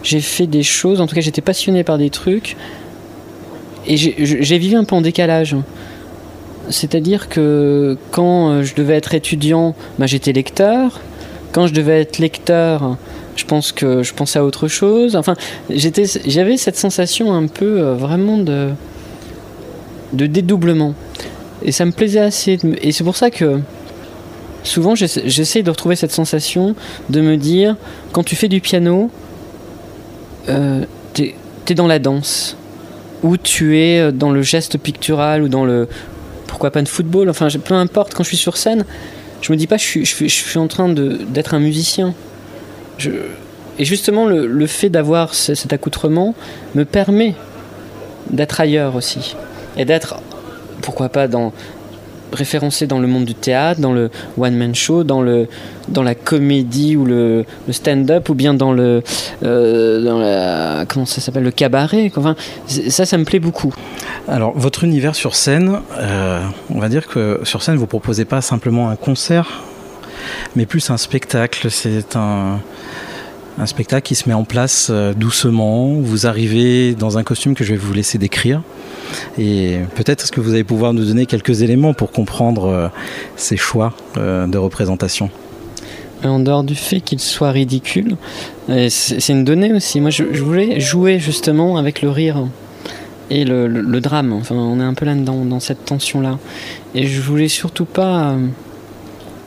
j'ai 0.01 0.21
fait 0.21 0.47
des 0.47 0.63
choses, 0.63 1.01
en 1.01 1.07
tout 1.07 1.13
cas 1.13 1.21
j'étais 1.21 1.42
passionné 1.42 1.83
par 1.83 2.00
des 2.00 2.09
trucs, 2.09 2.56
et 3.86 3.97
j'ai 3.97 4.57
vécu 4.57 4.75
un 4.75 4.86
peu 4.86 4.95
en 4.95 5.01
décalage. 5.01 5.56
C'est-à-dire 6.69 7.30
que 7.30 7.98
quand 8.12 8.50
euh, 8.50 8.63
je 8.63 8.75
devais 8.75 8.96
être 8.96 9.13
étudiant, 9.13 9.75
bah, 9.98 10.06
j'étais 10.06 10.31
lecteur. 10.31 11.00
Quand 11.52 11.68
je 11.68 11.74
devais 11.74 12.02
être 12.02 12.19
lecteur, 12.19 12.98
je 13.36 13.46
pense 13.46 13.72
que 13.72 14.04
je 14.04 14.13
pensais 14.13 14.40
à 14.40 14.46
autre 14.46 14.68
chose. 14.68 15.16
Enfin, 15.16 15.36
j'avais 15.69 16.58
cette 16.58 16.78
sensation 16.78 17.34
un 17.34 17.48
peu 17.48 17.81
euh, 17.81 17.94
vraiment 17.96 18.38
de, 18.38 18.69
dédoublement. 20.13 20.94
Et 21.63 21.72
ça 21.72 21.86
me 21.86 21.92
plaisait 21.92 22.19
assez. 22.19 22.58
Et 22.81 22.92
c'est 22.92 23.04
pour 23.04 23.18
ça 23.18 23.31
que 23.31 23.60
souvent 24.64 24.96
j'essaie 24.96 25.64
de 25.64 25.69
retrouver 25.69 25.96
cette 25.96 26.12
sensation 26.12 26.75
de 27.10 27.22
me 27.22 27.36
dire, 27.36 27.75
quand 28.14 28.24
tu 28.24 28.36
fais 28.36 28.48
du 28.48 28.62
piano, 28.62 29.10
euh, 30.48 30.86
tu 31.14 31.34
es 31.68 31.75
dans 31.75 31.88
la 31.88 32.00
danse 32.00 32.56
ou 33.24 33.38
tu 33.38 33.78
es 33.78 34.12
dans 34.12 34.31
le 34.31 34.42
geste 34.42 34.78
pictural 34.78 35.44
ou 35.44 35.48
dans 35.48 35.66
le 35.66 35.88
pourquoi 36.51 36.69
pas 36.69 36.81
de 36.81 36.89
football, 36.89 37.30
enfin 37.30 37.47
peu 37.64 37.73
importe, 37.73 38.14
quand 38.14 38.23
je 38.23 38.28
suis 38.28 38.37
sur 38.37 38.57
scène, 38.57 38.83
je 39.42 39.54
me 39.54 39.57
dis 39.57 39.68
pas 39.68 39.78
je 39.78 39.83
suis, 39.83 40.06
je 40.06 40.28
suis, 40.28 40.59
en 40.59 40.68
train 40.68 40.90
d'être 40.90 41.54
un 41.54 41.59
musicien. 41.59 42.14
et 43.80 43.85
justement, 43.85 44.26
le, 44.26 44.68
fait 44.68 44.90
d'avoir 44.90 45.33
cet 45.33 45.71
accoutrement 45.71 46.35
me 46.76 46.83
permet 46.83 47.35
d'être 48.30 48.59
ailleurs 48.59 48.95
aussi. 48.95 49.35
Et 49.78 49.85
d'être, 49.85 50.18
pourquoi 50.81 51.07
pas, 51.07 51.30
dans, 51.30 51.54
référencé 52.33 52.85
dans 52.85 52.99
le 52.99 53.07
monde 53.07 53.26
du 53.26 53.33
théâtre, 53.33 53.80
dans 53.80 53.94
le 53.94 54.09
one-man 54.37 54.76
show, 54.76 55.04
dans, 55.06 55.21
la 55.21 56.16
comédie 56.16 56.97
ou 56.97 57.06
le, 57.06 57.45
stand-up, 57.71 58.28
ou 58.28 58.35
bien 58.35 58.54
dans 58.54 58.73
le, 58.73 59.04
euh, 59.44 60.85
comment 60.90 61.06
ça 61.06 61.21
s'appelle, 61.21 61.44
le 61.44 61.52
cabaret. 61.52 62.11
Enfin, 62.16 62.35
ça, 62.68 63.06
ça 63.06 63.18
me 63.18 63.23
plaît 63.23 63.40
beaucoup. 63.40 63.73
Alors, 64.28 64.57
votre 64.57 64.83
univers 64.83 65.16
sur 65.16 65.35
scène, 65.35 65.80
euh, 65.97 66.42
on 66.69 66.80
va 66.80 66.90
dire 66.90 67.07
que 67.07 67.40
sur 67.44 67.63
scène, 67.63 67.75
vous 67.75 67.87
proposez 67.87 68.25
pas 68.25 68.42
simplement 68.42 68.90
un 68.90 68.95
concert, 68.95 69.63
mais 70.56 70.66
plus 70.66 70.90
un 70.92 70.97
spectacle. 70.97 71.71
C'est 71.71 72.16
un 72.16 72.59
spectacle 73.66 74.07
qui 74.07 74.16
se 74.16 74.30
met 74.30 74.35
en 74.35 74.44
place 74.44 74.90
euh, 74.92 75.13
doucement. 75.13 75.95
Vous 75.95 76.28
arrivez 76.28 76.94
dans 76.94 77.18
un 77.18 77.23
costume 77.23 77.56
que 77.56 77.63
je 77.63 77.71
vais 77.71 77.80
vous 77.80 77.94
laisser 77.94 78.19
décrire. 78.19 78.61
Et 79.37 79.80
peut-être 79.95 80.23
est-ce 80.23 80.31
que 80.31 80.40
vous 80.40 80.51
allez 80.51 80.63
pouvoir 80.63 80.94
nous 80.94 81.04
donner 81.04 81.25
quelques 81.25 81.63
éléments 81.63 81.94
pour 81.94 82.11
comprendre 82.11 82.66
euh, 82.66 82.87
ces 83.35 83.57
choix 83.57 83.94
de 84.16 84.57
représentation 84.57 85.30
en 86.23 86.40
dehors 86.40 86.63
du 86.63 86.75
fait 86.75 87.01
qu'il 87.01 87.19
soit 87.19 87.49
ridicule, 87.49 88.16
c'est 88.68 89.30
une 89.30 89.44
donnée 89.44 89.73
aussi. 89.73 89.99
Moi, 89.99 90.11
je, 90.11 90.23
voulais 90.23 90.80
jouer 90.80 91.18
justement 91.18 91.78
avec 91.78 92.04
le 92.04 92.11
rire 92.11 92.45
et 93.31 93.45
le, 93.45 94.00
drame. 94.02 94.33
Enfin, 94.33 94.56
on 94.56 94.80
est 94.80 94.83
un 94.83 94.94
peu 94.94 95.06
là-dedans, 95.06 95.45
dans 95.45 95.61
cette 95.61 95.85
tension-là. 95.85 96.38
Et 96.94 97.07
je 97.07 97.21
voulais 97.21 97.47
surtout 97.47 97.85
pas 97.85 98.35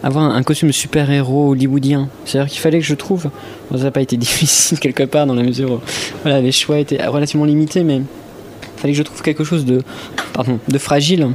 avoir 0.03 0.35
un 0.35 0.43
costume 0.43 0.73
super-héros 0.73 1.51
hollywoodien. 1.51 2.09
C'est-à-dire 2.25 2.51
qu'il 2.51 2.61
fallait 2.61 2.79
que 2.79 2.85
je 2.85 2.95
trouve. 2.95 3.31
ça 3.71 3.85
n'a 3.85 3.91
pas 3.91 4.01
été 4.01 4.17
difficile 4.19 4.81
quelque 4.81 5.05
part 5.05 5.27
dans 5.27 5.35
la 5.35 5.43
mesure 5.43 5.71
où 5.73 5.81
voilà, 6.23 6.41
les 6.41 6.51
choix 6.51 6.79
étaient 6.79 7.05
relativement 7.07 7.45
limités, 7.45 7.85
mais 7.85 7.97
il 7.97 8.81
fallait 8.81 8.95
que 8.95 8.99
je 8.99 9.03
trouve 9.03 9.21
quelque 9.23 9.45
chose 9.45 9.67
de, 9.67 9.83
pardon, 10.33 10.59
de 10.67 10.79
fragile. 10.79 11.29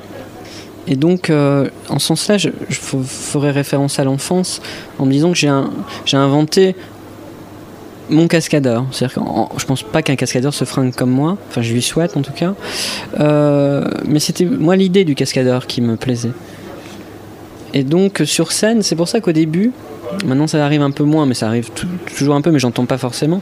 Et 0.88 0.96
donc, 0.96 1.29
euh, 1.29 1.70
en 1.89 2.00
ce 2.00 2.08
sens-là, 2.08 2.39
je, 2.39 2.50
ferai 2.70 3.51
référence 3.51 4.00
à 4.00 4.03
l'enfance 4.03 4.60
en 4.98 5.06
me 5.06 5.12
disant 5.12 5.32
que 5.32 5.38
j'ai 5.38 6.18
inventé 6.18 6.75
mon 8.10 8.28
cascadeur. 8.28 8.86
C'est-à-dire 8.92 9.16
que 9.16 9.60
je 9.60 9.66
pense 9.66 9.84
pas 9.84 10.01
qu'un 10.01 10.16
cascadeur 10.16 10.54
se 10.54 10.66
fringue 10.66 10.94
comme 10.94 11.12
moi. 11.12 11.38
Enfin, 11.50 11.62
je 11.62 11.74
lui 11.74 11.82
souhaite 11.82 12.18
en 12.18 12.22
tout 12.22 12.34
cas. 12.34 12.54
Euh, 13.20 13.86
mais 14.06 14.20
c'était 14.20 14.46
moi 14.46 14.75
l'idée 14.75 15.06
du 15.06 15.16
cascadeur 15.16 15.68
qui 15.68 15.82
me 15.82 15.96
plaisait. 15.96 16.32
Et 17.74 17.84
donc 17.84 18.22
sur 18.25 18.51
scène, 18.51 18.82
c'est 18.82 18.96
pour 18.96 19.08
ça 19.08 19.22
qu'au 19.22 19.32
début, 19.32 19.72
maintenant 20.25 20.48
ça 20.48 20.63
arrive 20.66 20.82
un 20.82 20.92
peu 20.92 21.04
moins, 21.04 21.25
mais 21.25 21.36
ça 21.36 21.48
arrive 21.48 21.70
toujours 22.18 22.36
un 22.36 22.42
peu, 22.42 22.51
mais 22.51 22.60
j'entends 22.60 22.86
pas 22.86 22.98
forcément. 22.98 23.42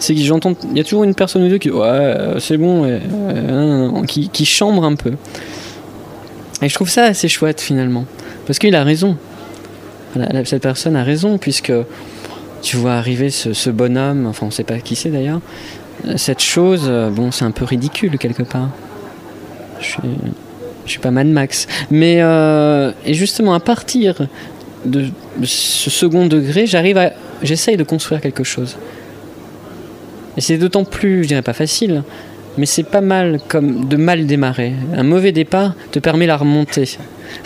C'est 0.00 0.14
que 0.14 0.20
j'entends, 0.20 0.54
il 0.70 0.76
y 0.76 0.80
a 0.80 0.84
toujours 0.84 1.04
une 1.04 1.14
personne 1.14 1.44
ou 1.44 1.48
deux 1.48 1.58
qui, 1.58 1.70
ouais, 1.70 2.16
c'est 2.40 2.56
bon, 2.56 3.00
qui, 4.06 4.28
qui 4.30 4.44
chambre 4.44 4.84
un 4.84 4.96
peu. 4.96 5.12
Et 6.60 6.68
je 6.68 6.74
trouve 6.74 6.90
ça 6.90 7.04
assez 7.04 7.28
chouette 7.28 7.60
finalement, 7.60 8.04
parce 8.46 8.58
qu'il 8.58 8.74
a 8.74 8.82
raison. 8.82 9.16
Cette 10.44 10.62
personne 10.62 10.96
a 10.96 11.04
raison, 11.04 11.38
puisque 11.38 11.72
tu 12.62 12.76
vois 12.76 12.94
arriver 12.94 13.30
ce, 13.30 13.70
bonhomme, 13.70 14.26
enfin 14.26 14.46
on 14.46 14.50
sait 14.50 14.64
pas 14.64 14.78
qui 14.78 14.96
c'est 14.96 15.10
d'ailleurs, 15.10 15.40
cette 16.16 16.40
chose, 16.40 16.84
euh, 16.86 17.10
bon 17.10 17.30
c'est 17.30 17.44
un 17.44 17.50
peu 17.50 17.64
ridicule 17.64 18.18
quelque 18.18 18.42
part. 18.42 18.70
Je 19.80 19.86
suis, 19.86 20.00
je 20.84 20.90
suis 20.90 21.00
pas 21.00 21.10
Mad 21.10 21.26
Max. 21.26 21.66
Mais 21.90 22.18
euh, 22.20 22.92
et 23.04 23.14
justement 23.14 23.54
à 23.54 23.60
partir 23.60 24.26
de 24.84 25.06
ce 25.42 25.90
second 25.90 26.26
degré, 26.26 26.66
j'arrive 26.66 26.98
à, 26.98 27.12
j'essaye 27.42 27.76
de 27.76 27.84
construire 27.84 28.20
quelque 28.20 28.44
chose. 28.44 28.76
Et 30.36 30.40
c'est 30.40 30.56
d'autant 30.56 30.84
plus, 30.84 31.24
je 31.24 31.28
dirais 31.28 31.42
pas 31.42 31.52
facile, 31.52 32.02
mais 32.56 32.66
c'est 32.66 32.84
pas 32.84 33.00
mal 33.00 33.40
comme 33.48 33.88
de 33.88 33.96
mal 33.96 34.26
démarrer. 34.26 34.72
Un 34.94 35.02
mauvais 35.02 35.32
départ 35.32 35.74
te 35.90 35.98
permet 35.98 36.26
la 36.26 36.36
remontée. 36.36 36.96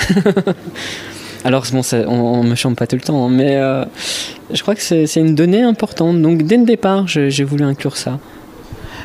Alors 1.44 1.64
bon, 1.72 1.82
on, 2.06 2.44
ne 2.44 2.50
me 2.50 2.54
chante 2.54 2.76
pas 2.76 2.86
tout 2.86 2.96
le 2.96 3.02
temps, 3.02 3.26
hein, 3.26 3.30
mais 3.30 3.56
euh, 3.56 3.84
je 4.52 4.62
crois 4.62 4.74
que 4.74 4.82
c'est 4.82 5.16
une 5.16 5.34
donnée 5.34 5.62
importante. 5.62 6.20
Donc 6.22 6.42
dès 6.42 6.56
le 6.56 6.64
départ, 6.64 7.08
j'ai 7.08 7.44
voulu 7.44 7.64
inclure 7.64 7.96
ça. 7.96 8.18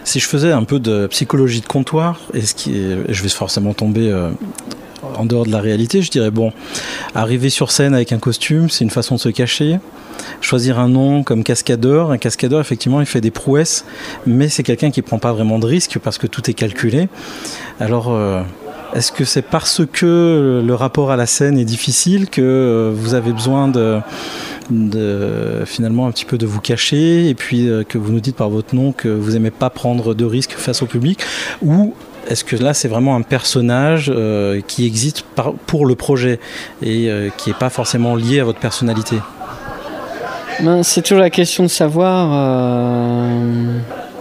Si 0.03 0.20
je 0.20 0.27
faisais 0.27 0.51
un 0.51 0.63
peu 0.63 0.79
de 0.79 1.08
psychologie 1.08 1.62
de 1.62 1.65
comptoir, 1.65 2.22
et 2.34 2.41
ce 2.41 2.53
je 3.10 3.24
vais 3.24 3.29
forcément 3.29 3.74
tomber 3.74 4.10
euh, 4.10 4.29
en 5.17 5.25
dehors 5.25 5.46
de 5.46 5.51
la 5.51 5.60
réalité, 5.60 6.01
je 6.01 6.12
dirais 6.12 6.32
bon, 6.32 6.53
arriver 7.15 7.50
sur 7.50 7.72
scène 7.72 7.94
avec 7.94 8.12
un 8.12 8.20
costume, 8.20 8.70
c'est 8.70 8.84
une 8.84 8.89
façon 8.89 9.15
de 9.15 9.20
se 9.20 9.29
cacher. 9.29 9.79
Choisir 10.41 10.79
un 10.79 10.89
nom 10.89 11.24
comme 11.24 11.44
cascadeur, 11.44 12.12
un 12.12 12.17
cascadeur 12.17 12.60
effectivement 12.60 13.01
il 13.01 13.06
fait 13.06 13.22
des 13.22 13.32
prouesses, 13.32 13.86
mais 14.25 14.50
c'est 14.50 14.63
quelqu'un 14.63 14.91
qui 14.91 15.01
prend 15.01 15.20
pas 15.20 15.34
vraiment 15.34 15.60
de 15.60 15.65
risques 15.65 16.00
parce 16.00 16.17
que 16.17 16.27
tout 16.27 16.50
est 16.50 16.53
calculé. 16.53 17.10
Alors 17.79 18.10
euh, 18.10 18.41
est-ce 18.98 19.12
que 19.12 19.25
c'est 19.25 19.44
parce 19.44 19.82
que 19.86 20.63
le 20.66 20.74
rapport 20.74 21.12
à 21.12 21.16
la 21.16 21.27
scène 21.27 21.60
est 21.60 21.66
difficile 21.66 22.30
que 22.30 22.42
euh, 22.42 22.92
vous 22.96 23.13
avez 23.13 23.32
besoin 23.32 23.68
de, 23.68 24.01
finalement 25.66 26.08
un 26.08 26.12
petit 26.12 26.25
peu 26.25 26.39
de 26.39 26.48
vous 26.48 26.60
cacher 26.60 27.30
et 27.30 27.36
puis 27.36 27.70
euh, 27.70 27.84
que 27.84 28.00
vous 28.00 28.12
nous 28.12 28.20
dites 28.20 28.36
par 28.36 28.50
votre 28.50 28.74
nom 28.74 28.92
que 28.94 29.08
vous 29.08 29.32
n'aimez 29.32 29.51
pas 29.51 29.70
prendre 29.70 30.16
de 30.16 30.25
risques 30.25 30.54
face 30.54 30.82
au 30.82 30.88
public? 30.88 31.20
Ou 31.62 31.94
est-ce 32.27 32.44
que 32.44 32.56
là 32.56 32.74
c'est 32.74 32.88
vraiment 32.88 33.16
un 33.16 33.22
personnage 33.22 34.12
euh, 34.13 34.62
qui 34.66 34.88
existe 34.88 35.24
pour 35.68 35.86
le 35.86 35.94
projet 35.94 36.39
et 36.82 37.10
qui 37.38 37.50
n'est 37.50 37.56
pas 37.56 37.70
forcément 37.70 38.16
lié 38.16 38.39
à 38.39 38.46
votre 38.46 38.60
personnalité? 38.60 39.18
Ben, 40.62 40.82
C'est 40.82 41.04
toujours 41.04 41.20
la 41.20 41.30
question 41.30 41.63
de 41.63 41.70
savoir 41.70 43.30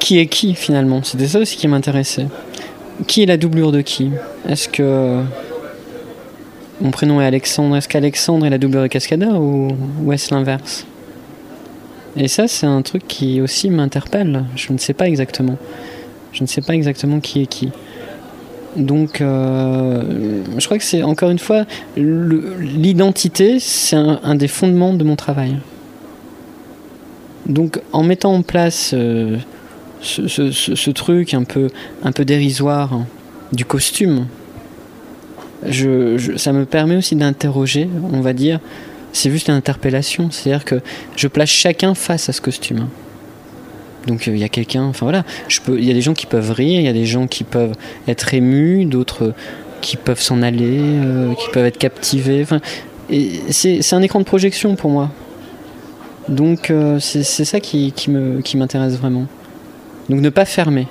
qui 0.01 0.19
est 0.19 0.27
qui 0.27 0.55
finalement. 0.55 1.03
C'était 1.03 1.29
ça 1.29 1.39
aussi 1.39 1.57
qui 1.57 1.67
m'intéressait. 1.67 2.27
Qui 3.07 3.23
est 3.23 3.27
la 3.27 3.37
doublure 3.37 3.73
de 3.73 3.83
qui? 3.83 4.11
Est-ce 4.49 4.69
que 4.69 5.23
mon 6.81 6.91
prénom 6.91 7.21
est 7.21 7.27
Alexandre? 7.27 7.77
Est-ce 7.77 7.89
qu'Alexandre 7.89 8.47
est 8.47 8.51
la 8.51 8.59
doublure 8.59 8.83
de 8.83 8.87
Cascadeur 8.87 9.41
ou, 9.41 10.13
est-ce 10.13 10.35
l'inverse? 10.35 10.87
Et 12.17 12.29
ça, 12.29 12.49
c'est 12.49 12.67
un 12.67 12.81
truc 12.81 13.07
qui 13.07 13.41
aussi 13.43 13.69
m'interpelle. 13.69 14.45
Je 14.57 14.73
ne 14.73 14.79
sais 14.79 14.95
pas 14.95 15.07
exactement. 15.07 15.59
Je 16.33 16.43
ne 16.43 16.47
sais 16.47 16.63
pas 16.63 16.75
exactement 16.75 17.21
qui 17.21 17.43
est 17.43 17.47
qui. 17.47 17.71
Donc, 18.77 19.21
euh, 19.21 20.43
je 20.57 20.65
crois 20.65 20.79
que 20.79 20.85
c'est 20.85 21.03
encore 21.03 21.31
une 21.31 21.39
fois 21.39 21.65
l'identité, 21.97 23.59
c'est 23.59 23.97
un, 23.97 24.35
des 24.35 24.49
fondements 24.49 24.95
de 24.95 25.05
mon 25.05 25.17
travail. 25.17 25.57
Donc, 27.47 27.81
en 27.93 28.03
mettant 28.03 28.35
en 28.35 28.43
place 28.43 28.93
euh, 28.95 29.39
ce, 30.01 30.91
truc 30.91 31.35
un 31.35 31.45
peu, 31.45 31.69
un 32.03 32.13
peu 32.13 32.25
dérisoire 32.25 33.01
du 33.53 33.65
costume, 33.65 34.27
je, 35.67 36.37
ça 36.37 36.53
me 36.53 36.65
permet 36.65 36.97
aussi 36.97 37.17
d'interroger, 37.17 37.89
on 38.13 38.21
va 38.21 38.33
dire, 38.33 38.61
c'est 39.13 39.31
juste 39.31 39.49
une 39.49 39.55
interpellation, 39.55 40.31
c'est-à-dire 40.31 40.65
que 40.65 40.81
je 41.17 41.29
place 41.29 41.49
chacun 41.49 41.95
face 41.95 42.29
à 42.29 42.33
ce 42.33 42.41
costume. 42.41 42.89
Donc 44.07 44.29
euh, 44.29 44.33
il 44.33 44.39
y 44.39 44.45
a 44.45 44.49
quelqu'un, 44.49 44.85
enfin 44.85 45.07
voilà, 45.07 45.25
il 45.69 45.85
y 45.85 45.91
a 45.91 45.95
des 45.95 46.03
gens 46.03 46.15
qui 46.15 46.27
peuvent 46.27 46.53
rire, 46.53 46.81
il 46.81 46.85
y 46.85 46.89
a 46.89 46.93
des 46.93 47.07
gens 47.07 47.27
qui 47.27 47.45
peuvent 47.45 47.75
être 48.07 48.35
émus, 48.35 48.85
d'autres 48.85 49.33
qui 49.81 49.97
peuvent 49.97 50.21
s'en 50.21 50.43
aller, 50.43 50.81
euh, 50.81 51.35
qui 51.35 51.49
peuvent 51.51 51.67
être 51.67 51.79
captivés. 51.79 52.45
C'est 53.51 53.93
un 53.93 54.03
écran 54.03 54.21
de 54.21 54.25
projection 54.25 54.77
pour 54.77 54.91
moi. 54.91 55.11
Donc 56.29 56.71
euh, 56.71 56.99
c'est 57.01 57.23
ça 57.23 57.61
qui, 57.61 57.93
qui 57.93 58.11
m'intéresse 58.57 58.95
qui 58.95 58.99
vraiment. 58.99 59.27
Donc 60.09 60.21
ne 60.21 60.31
pas 60.31 60.45
fermer. 60.45 60.87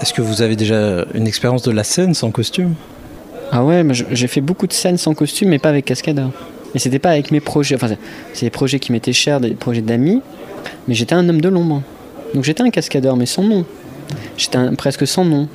Est-ce 0.00 0.12
que 0.12 0.22
vous 0.22 0.42
avez 0.42 0.56
déjà 0.56 1.04
une 1.14 1.26
expérience 1.26 1.62
de 1.62 1.70
la 1.70 1.84
scène 1.84 2.14
sans 2.14 2.30
costume? 2.30 2.74
Ah 3.52 3.64
ouais, 3.64 3.84
j'ai 3.90 4.26
fait 4.26 4.40
beaucoup 4.40 4.66
de 4.66 4.72
scènes 4.72 4.98
sans 4.98 5.14
costume, 5.14 5.48
mais 5.48 5.58
pas 5.58 5.68
avec 5.68 5.84
cascadeur. 5.84 6.30
Et 6.74 6.78
c'était 6.78 6.98
pas 6.98 7.10
avec 7.10 7.30
mes 7.30 7.40
projets. 7.40 7.76
Enfin, 7.76 7.88
c'est 8.32 8.46
des 8.46 8.50
projets 8.50 8.80
qui 8.80 8.90
m'étaient 8.92 9.12
chers, 9.12 9.40
des 9.40 9.54
projets 9.54 9.82
d'amis. 9.82 10.20
Mais 10.88 10.94
j'étais 10.94 11.14
un 11.14 11.28
homme 11.28 11.40
de 11.40 11.48
l'ombre. 11.48 11.82
Donc 12.34 12.44
j'étais 12.44 12.62
un 12.62 12.70
cascadeur, 12.70 13.16
mais 13.16 13.26
sans 13.26 13.42
nom. 13.42 13.64
J'étais 14.36 14.58
presque 14.76 15.06
sans 15.06 15.24
nom. 15.24 15.48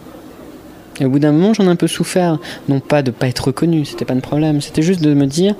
Et 1.01 1.05
au 1.05 1.09
bout 1.09 1.19
d'un 1.19 1.31
moment, 1.31 1.53
j'en 1.53 1.65
ai 1.65 1.69
un 1.69 1.75
peu 1.75 1.87
souffert. 1.87 2.39
Non 2.67 2.79
pas 2.79 3.01
de 3.01 3.11
pas 3.11 3.27
être 3.27 3.47
reconnu, 3.47 3.85
c'était 3.85 4.05
pas 4.05 4.13
un 4.13 4.19
problème. 4.19 4.61
C'était 4.61 4.81
juste 4.81 5.01
de 5.01 5.13
me 5.13 5.25
dire 5.25 5.55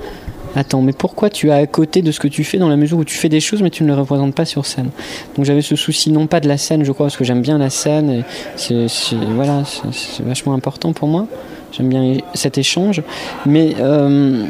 Attends, 0.56 0.82
mais 0.82 0.94
pourquoi 0.94 1.30
tu 1.30 1.50
es 1.50 1.52
à 1.52 1.68
côté 1.68 2.02
de 2.02 2.12
ce 2.12 2.20
que 2.20 2.28
tu 2.28 2.44
fais 2.44 2.58
dans 2.58 2.70
la 2.70 2.76
mesure 2.76 2.98
où 2.98 3.04
tu 3.04 3.16
fais 3.16 3.30
des 3.30 3.40
choses 3.40 3.62
mais 3.62 3.70
tu 3.70 3.84
ne 3.84 3.90
les 3.90 3.94
représentes 3.94 4.34
pas 4.34 4.46
sur 4.46 4.66
scène 4.66 4.90
Donc 5.36 5.46
j'avais 5.46 5.62
ce 5.62 5.76
souci 5.76 6.12
non 6.12 6.28
pas 6.28 6.40
de 6.40 6.48
la 6.48 6.58
scène, 6.58 6.84
je 6.84 6.92
crois, 6.92 7.06
parce 7.06 7.18
que 7.18 7.24
j'aime 7.24 7.42
bien 7.42 7.58
la 7.58 7.70
scène 7.70 8.24
c'est 8.56 8.88
voilà, 9.36 9.64
c'est 9.92 10.24
vachement 10.24 10.54
important 10.54 10.94
pour 10.94 11.08
moi. 11.08 11.28
J'aime 11.72 11.90
bien 11.90 12.18
cet 12.34 12.58
échange, 12.58 13.04
mais 13.46 13.76
euh, 13.80 14.44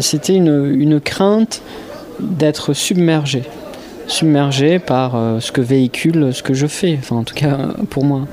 c'était 0.00 0.34
une, 0.34 0.74
une, 0.78 1.00
crainte 1.00 1.62
d'être 2.20 2.74
submergé, 2.74 3.44
submergé 4.06 4.78
par 4.78 5.16
euh, 5.16 5.40
ce 5.40 5.52
que 5.52 5.62
véhicule 5.62 6.34
ce 6.34 6.42
que 6.42 6.52
je 6.52 6.66
fais, 6.66 6.98
enfin 7.00 7.16
en 7.16 7.24
tout 7.24 7.34
cas 7.34 7.56
pour 7.88 8.04
moi. 8.04 8.26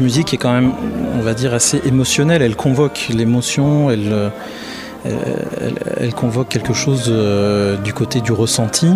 Musique 0.00 0.34
est 0.34 0.36
quand 0.36 0.52
même, 0.52 0.72
on 1.18 1.22
va 1.22 1.34
dire, 1.34 1.54
assez 1.54 1.80
émotionnelle. 1.86 2.42
Elle 2.42 2.56
convoque 2.56 3.08
l'émotion, 3.10 3.90
elle, 3.90 4.30
euh, 5.06 5.10
elle, 6.00 6.12
convoque 6.12 6.48
quelque 6.48 6.72
chose 6.72 7.04
euh, 7.08 7.76
du 7.76 7.92
côté 7.92 8.20
du 8.20 8.32
ressenti. 8.32 8.88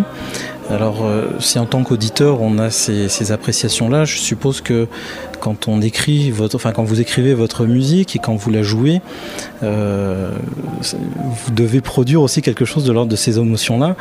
Alors, 0.69 1.05
euh, 1.05 1.27
si 1.39 1.59
en 1.59 1.65
tant 1.65 1.83
qu'auditeur 1.83 2.41
on 2.41 2.57
a 2.57 2.69
ces, 2.69 3.31
appréciations-là, 3.31 4.03
je 4.05 4.17
suppose 4.17 4.59
que 4.61 4.87
quand 5.39 5.67
on 5.67 5.81
écrit 5.81 6.33
enfin 6.53 6.71
quand 6.71 6.83
vous 6.83 7.01
écrivez 7.01 7.33
votre 7.33 7.65
musique 7.65 8.15
et 8.15 8.19
quand 8.19 8.35
vous 8.35 8.49
la 8.49 8.63
jouez, 8.63 9.01
vous 9.61 9.67
devez 11.53 11.81
produire 11.81 12.21
aussi 12.21 12.41
quelque 12.41 12.63
chose 12.63 12.85
de 12.85 12.93
l'ordre 12.93 13.11
de 13.11 13.17
ces 13.17 13.37
émotions-là. 13.39 13.95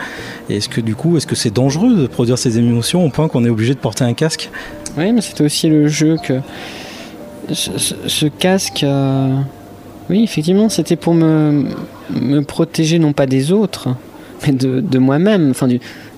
Et 0.48 0.56
est-ce 0.58 0.68
que 0.68 0.80
du 0.80 0.94
coup, 0.94 1.16
est-ce 1.16 1.26
que 1.26 1.34
c'est 1.34 1.50
dangereux 1.52 1.94
de 1.94 2.06
produire 2.06 2.38
ces 2.38 2.58
émotions 2.58 3.04
au 3.04 3.10
point 3.10 3.26
qu'on 3.28 3.44
est 3.44 3.50
obligé 3.50 3.74
de 3.74 3.80
porter 3.80 4.04
un 4.04 4.14
casque? 4.14 4.50
Oui, 4.96 5.12
mais 5.12 5.20
c'était 5.20 5.44
aussi 5.44 5.68
le 5.68 5.88
jeu 5.88 6.16
que 6.22 6.40
ce, 7.50 8.26
casque, 8.26 8.84
euh, 8.84 9.36
oui, 10.10 10.22
effectivement, 10.22 10.68
c'était 10.68 10.96
pour 10.96 11.14
me, 11.14 11.64
me, 12.10 12.40
protéger 12.42 12.98
non 12.98 13.12
pas 13.12 13.26
des 13.26 13.52
autres, 13.52 13.88
mais 14.46 14.52
de, 14.52 14.98
moi-même. 14.98 15.50
Enfin, 15.50 15.68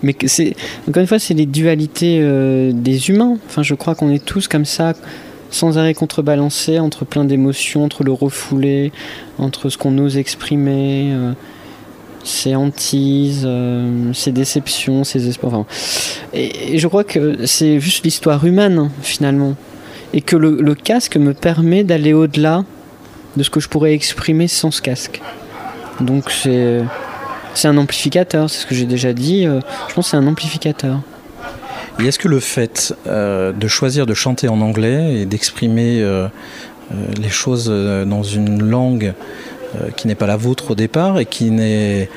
mais 0.02 0.14
c'est 0.26 0.54
encore 0.88 1.00
une 1.00 1.06
fois, 1.06 1.18
c'est 1.18 1.34
les 1.34 1.46
dualités 1.46 2.18
euh, 2.20 2.72
des 2.72 3.10
humains. 3.10 3.38
Enfin, 3.46 3.62
je 3.62 3.74
crois 3.74 3.94
qu'on 3.94 4.10
est 4.10 4.24
tous 4.24 4.48
comme 4.48 4.64
ça, 4.64 4.94
sans 5.50 5.78
arrêt 5.78 5.94
contrebalancés 5.94 6.78
entre 6.78 7.04
plein 7.04 7.24
d'émotions, 7.24 7.84
entre 7.84 8.04
le 8.04 8.12
refoulé, 8.12 8.92
entre 9.38 9.68
ce 9.68 9.78
qu'on 9.78 9.96
ose 9.98 10.16
exprimer. 10.16 11.10
Euh, 11.12 11.32
ses 12.26 12.54
hantises, 12.54 13.46
ses 14.14 14.32
déceptions, 14.32 15.04
ses 15.04 15.28
espoirs. 15.28 15.66
et, 16.32 16.78
je 16.78 16.88
crois 16.88 17.04
que 17.04 17.44
c'est 17.44 17.80
juste 17.80 18.02
l'histoire 18.02 18.46
humaine, 18.46 18.88
finalement 19.02 19.56
et 20.14 20.22
que 20.22 20.36
le, 20.36 20.74
casque 20.74 21.16
me 21.16 21.34
permet 21.34 21.82
d'aller 21.82 22.12
au-delà 22.12 22.64
de 23.36 23.42
ce 23.42 23.50
que 23.50 23.58
je 23.58 23.68
pourrais 23.68 23.92
exprimer 23.92 24.46
sans 24.46 24.70
ce 24.70 24.80
casque. 24.80 25.20
Donc 26.00 26.30
c'est 26.30 26.82
c'est 27.54 27.68
un 27.68 27.76
amplificateur, 27.76 28.48
c'est 28.48 28.62
ce 28.62 28.66
que 28.66 28.74
j'ai 28.74 28.86
déjà 28.86 29.12
dit. 29.12 29.46
Euh, 29.46 29.60
je 29.88 29.94
pense 29.94 30.06
que 30.06 30.10
c'est 30.12 30.16
un 30.16 30.26
amplificateur. 30.26 31.00
Et 32.00 32.06
est-ce 32.06 32.18
que 32.18 32.28
le 32.28 32.40
fait 32.40 32.94
de 33.06 33.68
choisir 33.68 34.06
de 34.06 34.14
chanter 34.14 34.48
en 34.48 34.60
anglais 34.60 35.20
et 35.20 35.26
d'exprimer 35.26 36.04
les 37.20 37.28
choses 37.28 37.66
dans 37.66 38.24
une 38.24 38.68
langue 38.68 39.14
qui 39.96 40.08
n'est 40.08 40.16
pas 40.16 40.26
la 40.26 40.36
vôtre 40.36 40.72
au 40.72 40.74
départ 40.74 41.20
et 41.20 41.24
qui 41.24 41.52
n'est 41.52 42.08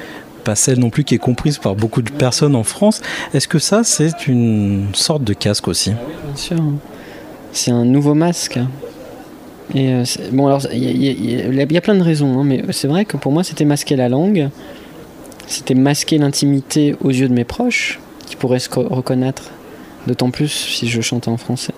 pas 0.43 0.55
celle 0.55 0.79
non 0.79 0.89
plus 0.89 1.03
qui 1.03 1.13
est 1.13 1.19
comprise 1.19 1.59
par 1.59 1.75
beaucoup 1.75 2.01
de 2.01 2.09
personnes 2.09 2.55
en 2.55 2.63
France. 2.63 3.03
Est-ce 3.35 3.47
que 3.47 3.59
ça, 3.59 3.83
c'est 3.83 4.27
une 4.27 4.87
sorte 4.93 5.23
de 5.23 5.33
casque 5.33 5.67
aussi? 5.67 5.91
Bien 5.91 6.35
sûr. 6.35 6.57
C'est 7.57 7.71
un 7.71 7.85
nouveau 7.85 8.13
masque. 8.13 8.59
Et 9.73 9.91
euh, 9.91 10.03
bon, 10.31 10.45
alors, 10.45 10.61
il 10.71 11.03
y, 11.03 11.77
a 11.77 11.81
plein 11.81 11.95
de 11.95 12.03
raisons, 12.03 12.39
hein, 12.39 12.43
mais 12.43 12.63
c'est 12.69 12.87
vrai 12.87 13.03
que 13.03 13.17
pour 13.17 13.31
moi, 13.31 13.43
c'était 13.43 13.65
masquer 13.65 13.95
la 13.95 14.09
langue, 14.09 14.49
c'était 15.47 15.73
masquer 15.73 16.19
l'intimité 16.19 16.95
aux 17.03 17.09
yeux 17.09 17.27
de 17.27 17.33
mes 17.33 17.45
proches, 17.45 17.99
qui 18.27 18.35
pourraient 18.35 18.59
se 18.59 18.69
reconnaître, 18.69 19.49
d'autant 20.05 20.29
plus 20.29 20.49
si 20.49 20.87
je 20.87 21.01
chantais 21.01 21.29
en 21.29 21.37
français. 21.37 21.73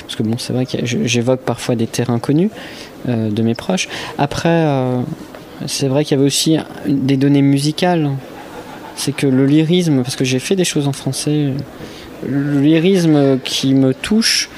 Parce 0.00 0.16
que 0.16 0.22
bon, 0.22 0.38
c'est 0.38 0.54
vrai 0.54 0.64
que 0.64 0.78
j'évoque 0.86 1.40
parfois 1.40 1.76
des 1.76 1.86
terrains 1.86 2.20
connus 2.20 2.50
euh, 3.06 3.30
de 3.30 3.42
mes 3.42 3.54
proches. 3.54 3.86
Après, 4.16 4.48
euh, 4.48 5.02
c'est 5.66 5.88
vrai 5.88 6.06
qu'il 6.06 6.16
y 6.16 6.18
avait 6.18 6.26
aussi 6.26 6.56
des 6.86 7.18
données 7.18 7.42
musicales. 7.42 8.12
C'est 8.96 9.12
que 9.12 9.26
le 9.26 9.44
lyrisme, 9.44 10.02
parce 10.02 10.16
que 10.16 10.24
j'ai 10.24 10.38
fait 10.38 10.56
des 10.56 10.64
choses 10.64 10.88
en 10.88 10.94
français, 10.94 11.52
le 12.26 12.60
lyrisme 12.60 13.38
qui 13.44 13.74
me 13.74 13.94
touche 13.94 14.48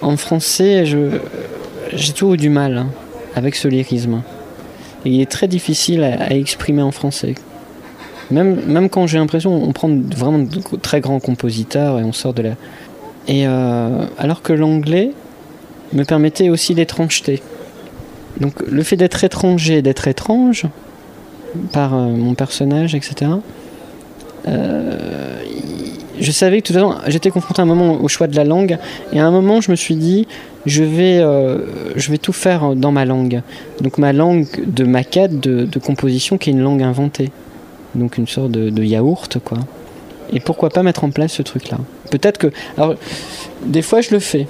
en 0.00 0.16
français, 0.16 0.84
j'ai 0.86 2.12
toujours 2.12 2.34
eu 2.34 2.36
du 2.36 2.48
mal 2.48 2.78
hein, 2.78 2.86
avec 3.34 3.54
ce 3.56 3.68
lyrisme. 3.68 4.22
il 5.04 5.20
est 5.20 5.30
très 5.30 5.48
difficile 5.48 6.02
à, 6.02 6.32
exprimer 6.34 6.82
en 6.82 6.92
français. 6.92 7.34
Même, 8.30 8.60
même 8.66 8.88
quand 8.88 9.06
j'ai 9.06 9.18
l'impression, 9.18 9.52
on 9.52 9.72
prend 9.72 9.88
vraiment 9.88 10.38
de 10.38 10.76
très 10.80 11.00
grands 11.00 11.20
compositeurs 11.20 11.98
et 11.98 12.04
on 12.04 12.12
sort 12.12 12.32
de 12.32 12.42
la. 12.42 12.50
Et 13.28 13.46
euh, 13.46 14.06
alors 14.18 14.42
que 14.42 14.52
l'anglais 14.52 15.10
me 15.92 16.04
permettait 16.04 16.48
aussi 16.48 16.74
d'étrangeté. 16.74 17.42
Donc 18.40 18.54
le 18.66 18.82
fait 18.82 18.96
d'être 18.96 19.22
étranger, 19.24 19.82
d'être 19.82 20.08
étrange 20.08 20.66
par 21.72 21.94
euh, 21.94 22.06
mon 22.06 22.34
personnage, 22.34 22.94
etc. 22.94 23.30
Euh, 24.48 25.38
je 26.20 26.30
savais 26.30 26.60
que 26.60 26.68
tout 26.68 26.78
à 26.78 26.80
l'heure, 26.80 27.02
j'étais 27.06 27.30
confronté 27.30 27.60
à 27.60 27.64
un 27.64 27.66
moment 27.66 28.00
au 28.02 28.08
choix 28.08 28.26
de 28.26 28.36
la 28.36 28.44
langue, 28.44 28.78
et 29.12 29.20
à 29.20 29.26
un 29.26 29.30
moment, 29.30 29.60
je 29.60 29.70
me 29.70 29.76
suis 29.76 29.96
dit, 29.96 30.26
je 30.66 30.82
vais, 30.82 31.18
euh, 31.18 31.58
je 31.96 32.10
vais 32.10 32.18
tout 32.18 32.32
faire 32.32 32.74
dans 32.74 32.92
ma 32.92 33.04
langue. 33.04 33.42
Donc 33.80 33.98
ma 33.98 34.12
langue 34.12 34.46
de 34.66 34.84
maquette, 34.84 35.40
de, 35.40 35.78
composition, 35.78 36.38
qui 36.38 36.50
est 36.50 36.52
une 36.52 36.62
langue 36.62 36.82
inventée. 36.82 37.30
Donc 37.94 38.18
une 38.18 38.26
sorte 38.26 38.50
de, 38.50 38.70
de 38.70 38.82
yaourt, 38.82 39.38
quoi. 39.44 39.58
Et 40.32 40.40
pourquoi 40.40 40.70
pas 40.70 40.82
mettre 40.82 41.04
en 41.04 41.10
place 41.10 41.32
ce 41.32 41.42
truc-là? 41.42 41.78
Peut-être 42.10 42.38
que... 42.38 42.50
Alors, 42.76 42.94
des 43.64 43.82
fois, 43.82 44.00
je 44.00 44.10
le 44.10 44.18
fais. 44.18 44.46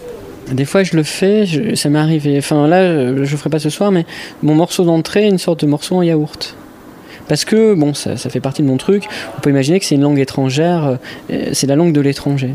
Des 0.51 0.65
fois, 0.65 0.83
je 0.83 0.97
le 0.97 1.03
fais, 1.03 1.47
ça 1.75 1.89
m'est 1.89 1.99
arrivé. 1.99 2.39
Enfin, 2.39 2.67
là, 2.67 3.15
je 3.15 3.21
ne 3.21 3.27
ferai 3.27 3.51
pas 3.51 3.59
ce 3.59 3.71
soir, 3.71 3.91
mais 3.91 4.07
mon 4.43 4.55
morceau 4.55 4.85
d'entrée 4.85 5.25
est 5.25 5.31
une 5.31 5.39
sorte 5.39 5.61
de 5.61 5.67
morceau 5.67 5.97
en 5.97 6.03
yaourt. 6.03 6.57
Parce 7.29 7.45
que, 7.45 7.75
bon, 7.75 7.95
ça, 7.95 8.17
fait 8.17 8.41
partie 8.41 8.63
de 8.63 8.67
mon 8.67 8.77
truc. 8.77 9.05
On 9.37 9.41
peut 9.41 9.51
imaginer 9.51 9.81
que 9.81 9.87
c'est 9.87 9.95
une 9.95 10.03
langue 10.03 10.19
étrangère, 10.19 10.99
euh, 11.31 11.49
c'est 11.53 11.67
la 11.67 11.77
langue 11.77 11.93
de 11.93 12.01
l'étranger, 12.01 12.55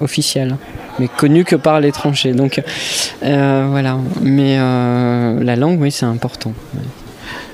officielle, 0.00 0.56
mais 0.98 1.08
connue 1.08 1.44
que 1.44 1.56
par 1.56 1.80
l'étranger. 1.80 2.32
Donc, 2.32 2.60
euh, 3.22 3.66
voilà. 3.70 3.98
Mais 4.20 4.56
euh, 4.58 5.42
la 5.42 5.56
langue, 5.56 5.80
oui, 5.80 5.90
c'est 5.90 6.06
important. 6.06 6.52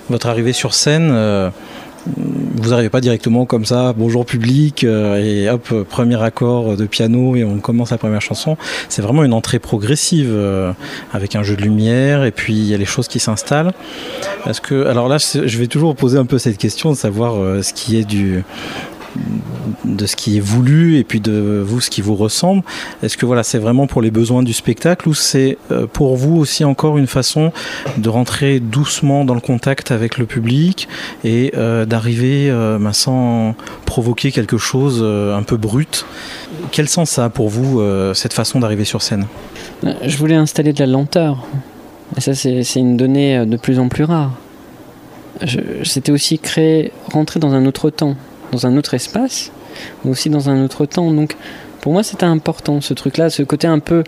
Votre 0.08 0.28
arrivée 0.28 0.52
sur 0.52 0.74
scène 0.74 1.12
vous 2.06 2.70
n'arrivez 2.70 2.90
pas 2.90 3.00
directement 3.00 3.46
comme 3.46 3.64
ça, 3.64 3.94
bonjour 3.96 4.24
public, 4.24 4.84
euh, 4.84 5.16
et 5.16 5.48
hop, 5.50 5.84
premier 5.88 6.22
accord 6.22 6.76
de 6.76 6.86
piano 6.86 7.36
et 7.36 7.44
on 7.44 7.58
commence 7.58 7.90
la 7.90 7.98
première 7.98 8.20
chanson. 8.20 8.56
C'est 8.88 9.02
vraiment 9.02 9.24
une 9.24 9.32
entrée 9.32 9.58
progressive 9.58 10.30
euh, 10.30 10.72
avec 11.12 11.36
un 11.36 11.42
jeu 11.42 11.56
de 11.56 11.62
lumière 11.62 12.24
et 12.24 12.30
puis 12.30 12.54
il 12.54 12.66
y 12.66 12.74
a 12.74 12.78
les 12.78 12.84
choses 12.84 13.08
qui 13.08 13.18
s'installent. 13.18 13.72
Alors 14.86 15.08
là, 15.08 15.18
je 15.18 15.58
vais 15.58 15.66
toujours 15.66 15.94
poser 15.94 16.18
un 16.18 16.26
peu 16.26 16.38
cette 16.38 16.58
question 16.58 16.90
de 16.90 16.96
savoir 16.96 17.36
euh, 17.36 17.62
ce 17.62 17.72
qui 17.72 17.98
est 17.98 18.04
du 18.04 18.42
de 19.84 20.06
ce 20.06 20.16
qui 20.16 20.36
est 20.36 20.40
voulu 20.40 20.98
et 20.98 21.04
puis 21.04 21.20
de 21.20 21.62
vous 21.64 21.80
ce 21.80 21.90
qui 21.90 22.00
vous 22.00 22.14
ressemble. 22.14 22.62
Est-ce 23.02 23.16
que 23.16 23.26
voilà, 23.26 23.42
c'est 23.42 23.58
vraiment 23.58 23.86
pour 23.86 24.02
les 24.02 24.10
besoins 24.10 24.42
du 24.42 24.52
spectacle 24.52 25.08
ou 25.08 25.14
c'est 25.14 25.58
euh, 25.70 25.86
pour 25.86 26.16
vous 26.16 26.36
aussi 26.36 26.64
encore 26.64 26.98
une 26.98 27.06
façon 27.06 27.52
de 27.96 28.08
rentrer 28.08 28.60
doucement 28.60 29.24
dans 29.24 29.34
le 29.34 29.40
contact 29.40 29.90
avec 29.90 30.18
le 30.18 30.26
public 30.26 30.88
et 31.24 31.52
euh, 31.56 31.86
d'arriver 31.86 32.50
euh, 32.50 32.78
ben, 32.78 32.92
sans 32.92 33.54
provoquer 33.86 34.32
quelque 34.32 34.58
chose 34.58 35.02
un 35.02 35.42
peu 35.42 35.56
brut? 35.56 36.06
Quel 36.70 36.88
sens 36.88 37.10
ça 37.10 37.24
a 37.24 37.30
pour 37.30 37.48
vous 37.48 37.82
cette 38.14 38.32
façon 38.32 38.60
d'arriver 38.60 38.84
sur 38.84 39.02
scène? 39.02 39.26
Je 39.82 40.16
voulais 40.16 40.36
installer 40.36 40.72
de 40.72 40.78
la 40.78 40.86
lenteur. 40.86 41.46
Et 42.16 42.20
ça, 42.20 42.34
c'est 42.34 42.62
une 42.76 42.96
donnée 42.96 43.44
de 43.46 43.56
plus 43.56 43.78
en 43.78 43.88
plus 43.88 44.04
rare. 44.04 44.32
C'était 45.84 46.12
aussi 46.12 46.38
créer, 46.38 46.92
rentrer 47.12 47.40
dans 47.40 47.52
un 47.52 47.66
autre 47.66 47.90
temps 47.90 48.16
dans 48.52 48.66
un 48.66 48.76
autre 48.76 48.94
espace, 48.94 49.52
mais 50.04 50.10
aussi 50.10 50.30
dans 50.30 50.48
un 50.48 50.64
autre 50.64 50.86
temps. 50.86 51.10
Donc 51.10 51.36
pour 51.80 51.92
moi 51.92 52.02
c'était 52.02 52.24
important 52.24 52.80
ce 52.80 52.94
truc-là, 52.94 53.30
ce 53.30 53.42
côté 53.42 53.66
un 53.66 53.78
peu, 53.78 54.04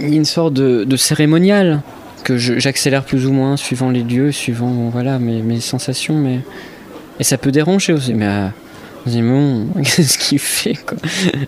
une 0.00 0.24
sorte 0.24 0.54
de, 0.54 0.96
cérémonial 0.96 1.82
que 2.24 2.36
j'accélère 2.36 3.04
plus 3.04 3.26
ou 3.26 3.32
moins 3.32 3.56
suivant 3.56 3.90
les 3.90 4.02
lieux, 4.02 4.32
suivant 4.32 4.90
voilà 4.90 5.18
mes, 5.18 5.60
sensations, 5.60 6.14
mais 6.14 6.40
et 7.20 7.24
ça 7.24 7.38
peut 7.38 7.52
déranger 7.52 7.92
aussi. 7.92 8.14
Mais 8.14 8.26
euh, 8.26 8.48
bon, 9.06 9.68
qu'est-ce 9.82 10.18
qu'il 10.18 10.40
fait 10.40 10.74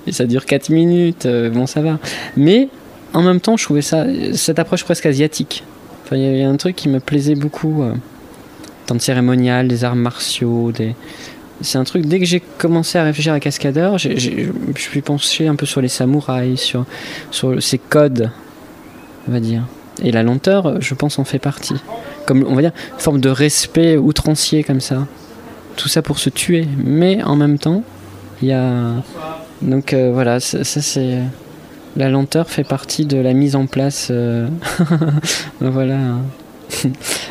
Et 0.07 0.13
ça 0.13 0.25
dure 0.27 0.47
4 0.47 0.71
minutes, 0.71 1.27
euh, 1.27 1.51
bon 1.51 1.67
ça 1.67 1.83
va. 1.83 1.99
Mais 2.37 2.69
en 3.13 3.23
même 3.23 3.41
temps, 3.41 3.57
je 3.57 3.65
trouvais 3.65 3.83
ça, 3.83 4.07
cette 4.35 4.59
approche 4.59 4.85
presque 4.85 5.07
asiatique. 5.07 5.65
Il 6.13 6.21
y 6.21 6.43
a 6.43 6.49
un 6.49 6.57
truc 6.57 6.75
qui 6.77 6.89
me 6.89 7.01
plaisait 7.01 7.35
beaucoup. 7.35 7.83
Euh, 7.83 7.93
dans 8.89 8.99
cérémonial, 8.99 9.69
des 9.69 9.85
arts 9.85 9.97
martiaux, 9.97 10.73
des, 10.73 10.95
c'est 11.61 11.79
un 11.79 11.85
truc, 11.85 12.07
dès 12.07 12.21
que 12.21 12.25
j'ai 12.25 12.41
commencé 12.41 12.99
à 12.99 13.05
réfléchir 13.05 13.33
à 13.33 13.41
Cascadeur, 13.41 13.99
je 13.99 14.11
suis 14.77 15.03
penché 15.03 15.49
un 15.49 15.57
peu 15.57 15.67
sur 15.67 15.81
les 15.81 15.89
samouraïs, 15.89 16.61
sur, 16.61 16.87
sur 17.31 17.63
ces 17.63 17.79
codes, 17.79 18.31
on 19.29 19.33
va 19.33 19.41
dire. 19.41 19.65
Et 20.03 20.13
la 20.13 20.23
lenteur, 20.23 20.81
je 20.81 20.95
pense, 20.95 21.19
en 21.19 21.25
fait 21.25 21.39
partie. 21.39 21.75
Comme, 22.27 22.45
on 22.47 22.55
va 22.55 22.63
dire, 22.63 22.73
forme 22.99 23.21
de 23.21 23.29
respect 23.29 23.97
outrancier 23.97 24.63
comme 24.63 24.81
ça. 24.81 25.07
Tout 25.77 25.89
ça 25.89 26.03
pour 26.03 26.19
se 26.19 26.31
tuer. 26.31 26.67
Mais 26.85 27.23
en 27.23 27.37
même 27.37 27.59
temps, 27.59 27.83
il 28.43 28.49
y 28.49 28.53
a. 28.53 28.95
Donc 29.63 29.93
euh, 29.93 30.11
voilà, 30.13 30.41
ça, 30.41 30.65
c'est. 30.65 31.19
La 31.97 32.09
lenteur 32.11 32.49
fait 32.49 32.65
partie 32.65 33.07
de 33.07 33.19
la 33.19 33.33
mise 33.33 33.57
en 33.57 33.67
place. 33.67 34.09
Euh, 34.11 34.47
voilà. 35.61 35.99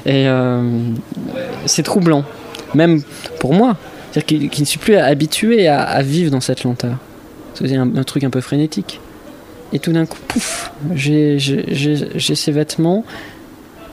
Et 0.05 0.27
euh, 0.27 0.91
c'est 1.65 1.83
troublant. 1.83 2.25
Même 2.73 3.01
pour 3.39 3.53
moi, 3.53 3.77
c'est-à-dire 4.17 4.49
qu'il 4.49 4.61
ne 4.61 4.65
suis 4.65 4.79
plus 4.79 4.95
habitué 4.95 5.67
à, 5.67 6.01
vivre 6.01 6.31
dans 6.31 6.41
cette 6.41 6.63
lenteur. 6.63 6.97
C'est 7.53 7.75
un, 7.75 8.03
truc 8.03 8.23
un 8.23 8.29
peu 8.29 8.41
frénétique. 8.41 8.99
Et 9.73 9.79
tout 9.79 9.91
d'un 9.91 10.05
coup, 10.05 10.17
pouf, 10.27 10.71
j'ai 10.95 11.37
ces 11.39 12.51
vêtements 12.51 13.03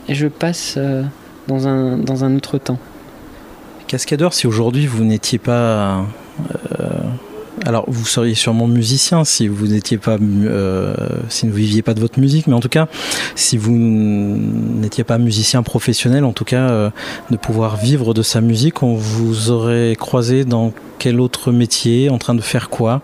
et 0.09 0.15
je 0.15 0.29
passe 0.29 0.75
euh, 0.77 1.03
dans, 1.49 1.67
un, 1.67 1.99
dans 1.99 2.25
un 2.25 2.37
autre 2.37 2.59
temps. 2.59 2.79
Cascadeur, 3.87 4.33
si 4.33 4.47
aujourd'hui 4.47 4.87
vous 4.87 5.05
n'étiez 5.05 5.39
pas 5.39 6.07
euh, 6.79 6.87
alors, 7.67 7.85
vous 7.89 8.05
seriez 8.05 8.35
sûrement 8.35 8.67
musicien 8.67 9.25
si 9.25 9.49
vous 9.49 9.69
n'étiez 9.69 9.97
pas, 9.97 10.19
euh, 10.21 10.95
si 11.31 11.47
ne 11.47 11.53
viviez 11.53 11.81
pas 11.81 11.95
de 11.95 12.01
votre 12.01 12.21
musique, 12.21 12.47
mais 12.47 12.53
en 12.53 12.61
tout 12.61 12.69
cas, 12.69 12.89
si 13.37 13.57
vous 13.57 13.73
n'étiez 13.73 15.03
pas 15.03 15.17
musicien 15.17 15.63
professionnel, 15.63 16.25
en 16.25 16.33
tout 16.33 16.45
cas, 16.45 16.69
euh, 16.69 16.91
de 17.31 17.37
pouvoir 17.39 17.77
vivre 17.77 18.13
de 18.13 18.21
sa 18.21 18.43
musique, 18.43 18.83
on 18.83 18.95
vous 18.95 19.51
aurait 19.51 19.97
croisé 19.99 20.45
dans 20.45 20.73
quel 20.99 21.21
autre 21.21 21.53
métier, 21.53 22.11
en 22.11 22.19
train 22.19 22.35
de 22.35 22.43
faire 22.43 22.69
quoi? 22.69 23.01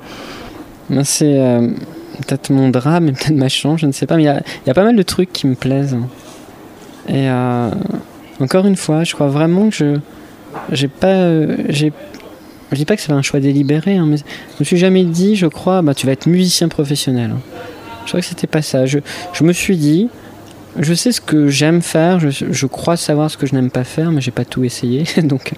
Ben, 0.90 1.04
C'est 1.04 1.40
euh, 1.40 1.68
peut-être 2.26 2.50
mon 2.50 2.68
drame 2.68 3.06
peut-être 3.12 3.30
ma 3.30 3.48
chance, 3.48 3.80
je 3.80 3.86
ne 3.86 3.92
sais 3.92 4.04
pas, 4.04 4.16
mais 4.16 4.24
il 4.24 4.42
y, 4.66 4.70
a 4.70 4.74
pas 4.74 4.84
mal 4.84 4.96
de 4.96 5.02
trucs 5.02 5.32
qui 5.32 5.46
me 5.46 5.54
plaisent. 5.54 5.96
Et 7.08 7.28
encore 8.40 8.66
une 8.66 8.76
fois, 8.76 9.04
je 9.04 9.14
crois 9.14 9.28
vraiment 9.28 9.70
que 9.70 9.74
je 9.74 9.96
j'ai 10.70 10.88
pas 10.88 11.30
j'ai 11.68 11.92
je 12.72 12.76
dis 12.76 12.84
pas 12.84 12.96
que 12.96 13.02
c'est 13.02 13.12
un 13.12 13.22
choix 13.22 13.40
délibéré, 13.40 13.96
hein, 13.96 14.06
mais 14.06 14.16
je 14.16 14.22
me 14.60 14.64
suis 14.64 14.76
jamais 14.76 15.04
dit, 15.04 15.36
je 15.36 15.46
crois, 15.46 15.82
bah, 15.82 15.94
tu 15.94 16.06
vas 16.06 16.12
être 16.12 16.26
musicien 16.26 16.68
professionnel. 16.68 17.34
Je 18.04 18.08
crois 18.10 18.20
que 18.20 18.26
c'était 18.26 18.46
pas 18.46 18.62
ça. 18.62 18.86
Je, 18.86 18.98
me 19.42 19.52
suis 19.52 19.76
dit, 19.76 20.08
je 20.78 20.94
sais 20.94 21.12
ce 21.12 21.20
que 21.20 21.48
j'aime 21.48 21.82
faire, 21.82 22.20
je, 22.20 22.66
crois 22.66 22.96
savoir 22.96 23.30
ce 23.30 23.36
que 23.36 23.46
je 23.46 23.54
n'aime 23.54 23.70
pas 23.70 23.84
faire, 23.84 24.12
mais 24.12 24.20
j'ai 24.20 24.30
pas 24.30 24.44
tout 24.44 24.64
essayé. 24.64 25.04
donc, 25.22 25.52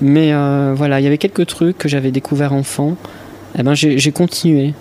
mais 0.00 0.32
euh, 0.32 0.74
voilà, 0.76 1.00
il 1.00 1.04
y 1.04 1.06
avait 1.06 1.18
quelques 1.18 1.46
trucs 1.46 1.78
que 1.78 1.88
j'avais 1.88 2.10
découvert 2.10 2.52
enfant. 2.52 2.96
Eh 3.58 3.62
ben, 3.62 3.74
j'ai 3.74 4.12
continué. 4.12 4.74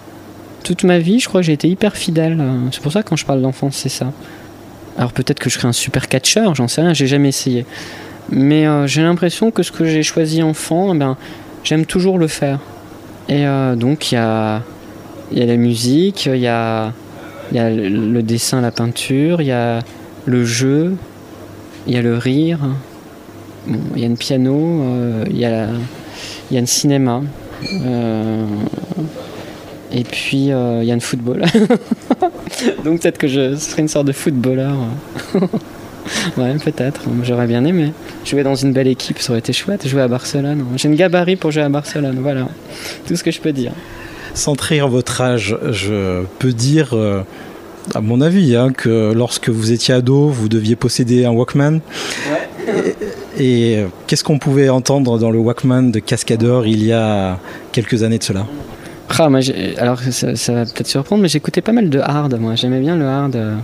Toute 0.64 0.84
ma 0.84 0.98
vie, 0.98 1.20
je 1.20 1.30
crois 1.30 1.44
j'ai 1.44 1.54
été 1.54 1.70
hyper 1.70 1.96
fidèle. 1.96 2.44
C'est 2.72 2.82
pour 2.82 2.92
ça 2.92 3.04
que 3.04 3.10
quand 3.10 3.16
je 3.16 3.26
parle 3.26 3.42
d'enfance, 3.42 3.76
c'est 3.76 3.90
ça. 3.90 4.12
Alors 4.98 5.12
peut-être 5.12 5.40
que 5.40 5.50
je 5.50 5.56
serai 5.56 5.68
un 5.68 5.74
super 5.74 6.08
catcheur, 6.08 6.56
j'en 6.56 6.68
sais 6.68 6.82
rien, 6.82 6.94
j'ai 6.94 7.08
jamais 7.08 7.30
essayé. 7.30 7.66
Mais 8.30 8.66
euh, 8.66 8.88
j'ai 8.88 9.04
l'impression 9.04 9.52
que 9.52 9.62
ce 9.62 9.72
que 9.72 9.86
j'ai 9.86 10.04
choisi 10.04 10.42
enfant, 10.42 10.94
eh 10.96 10.98
ben, 10.98 11.18
j'aime 11.66 11.86
toujours 11.86 12.18
le 12.18 12.28
faire. 12.28 12.60
Et 13.28 13.46
euh, 13.46 13.76
donc 13.76 14.12
il 14.12 14.16
y 14.16 14.18
a, 14.18 14.62
il 15.32 15.40
y 15.40 15.42
a 15.42 15.46
la 15.46 15.58
musique, 15.58 16.28
il 16.28 16.38
y 16.38 16.48
a, 16.48 16.94
y 17.52 17.60
a 17.60 17.70
le 17.70 18.22
dessin, 18.22 18.62
la 18.62 18.72
peinture, 18.72 19.42
il 19.42 19.48
y 19.48 19.52
a 19.52 19.80
le 20.26 20.46
jeu, 20.46 20.96
il 21.88 21.94
y 21.94 21.98
a 21.98 22.02
le 22.02 22.18
rire, 22.18 22.60
il 23.68 24.02
y 24.02 24.06
a 24.06 24.08
un 24.10 24.16
piano, 24.16 24.84
il, 25.30 25.38
y 25.38 25.46
a, 25.46 25.68
y 26.52 26.68
cinéma. 26.68 27.24
et 29.92 30.04
puis 30.04 30.46
il 30.46 30.84
y 30.84 30.92
a 30.92 30.94
un 30.94 31.00
football. 31.00 31.44
Donc 32.86 33.02
peut-être 33.02 33.18
que 33.18 33.28
je 33.28 33.56
serais 33.56 33.82
une 33.82 33.88
sorte 33.88 34.06
de 34.06 34.12
footballeur. 34.12 34.76
ouais, 36.38 36.56
peut-être. 36.64 37.02
J'aurais 37.24 37.48
bien 37.48 37.66
aimé. 37.66 37.94
Jouer 38.26 38.44
dans 38.44 38.56
une 38.56 38.74
belle 38.74 38.88
équipe, 38.88 39.20
ça 39.20 39.32
aurait 39.32 39.40
été 39.40 39.54
chouette. 39.54 39.88
Jouer 39.88 40.02
à 40.02 40.08
Barcelone. 40.08 40.66
J'ai 40.76 40.88
une 40.88 40.96
gabarit 40.96 41.36
pour 41.36 41.52
jouer 41.52 41.64
à 41.64 41.70
Barcelone. 41.70 42.18
Voilà. 42.22 42.48
Tout 43.08 43.16
ce 43.16 43.24
que 43.24 43.32
je 43.32 43.40
peux 43.40 43.52
dire. 43.52 43.72
Sans 44.34 44.56
trahir 44.56 44.88
votre 44.88 45.22
âge, 45.22 45.58
je 45.72 46.24
peux 46.40 46.52
dire, 46.52 46.90
euh, 46.94 47.22
à 47.94 48.02
mon 48.02 48.22
avis, 48.22 48.56
hein, 48.56 48.72
que 48.76 49.14
lorsque 49.14 49.50
vous 49.50 49.72
étiez 49.72 49.94
ado, 49.94 50.28
vous 50.28 50.50
deviez 50.50 50.76
posséder 50.76 51.26
un 51.26 51.32
Walkman. 51.32 51.80
Ouais. 52.30 52.96
Et, 53.38 53.78
euh, 53.78 53.88
qu'est-ce 54.08 54.24
qu'on 54.24 54.40
pouvait 54.40 54.70
entendre 54.70 55.18
dans 55.18 55.32
le 55.32 55.40
Walkman 55.40 55.92
de 55.92 56.00
Cascadeur 56.00 56.66
il 56.68 56.84
y 56.84 56.92
a 56.92 57.38
quelques 57.72 58.04
années 58.04 58.18
de 58.18 58.24
cela? 58.24 58.46
Ah, 59.10 59.30
alors 59.78 60.00
ça, 60.00 60.54
va 60.54 60.66
peut-être 60.66 60.88
surprendre, 60.88 61.22
mais 61.22 61.30
j'écoutais 61.30 61.62
pas 61.62 61.72
mal 61.72 61.90
de 61.90 62.00
hard, 62.00 62.38
moi. 62.40 62.56
J'aimais 62.56 62.80
bien 62.80 62.98
le 62.98 63.06
hard. 63.06 63.36
Euh. 63.36 63.56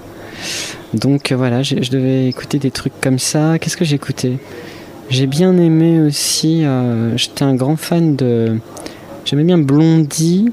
Donc 0.94 1.32
voilà, 1.32 1.64
je 1.64 1.90
devais 1.90 2.28
écouter 2.28 2.60
des 2.60 2.72
trucs 2.72 3.00
comme 3.02 3.20
ça. 3.20 3.60
Qu'est-ce 3.60 3.78
que 3.78 3.86
j'écoutais 3.86 4.38
J'ai 5.10 5.28
bien 5.28 5.58
aimé 5.58 6.00
aussi. 6.00 6.64
J'étais 7.16 7.44
un 7.44 7.56
grand 7.56 7.76
fan 7.76 8.16
de 8.16 8.58
J'aimais 9.26 9.44
bien 9.44 9.58
Blondie, 9.58 10.52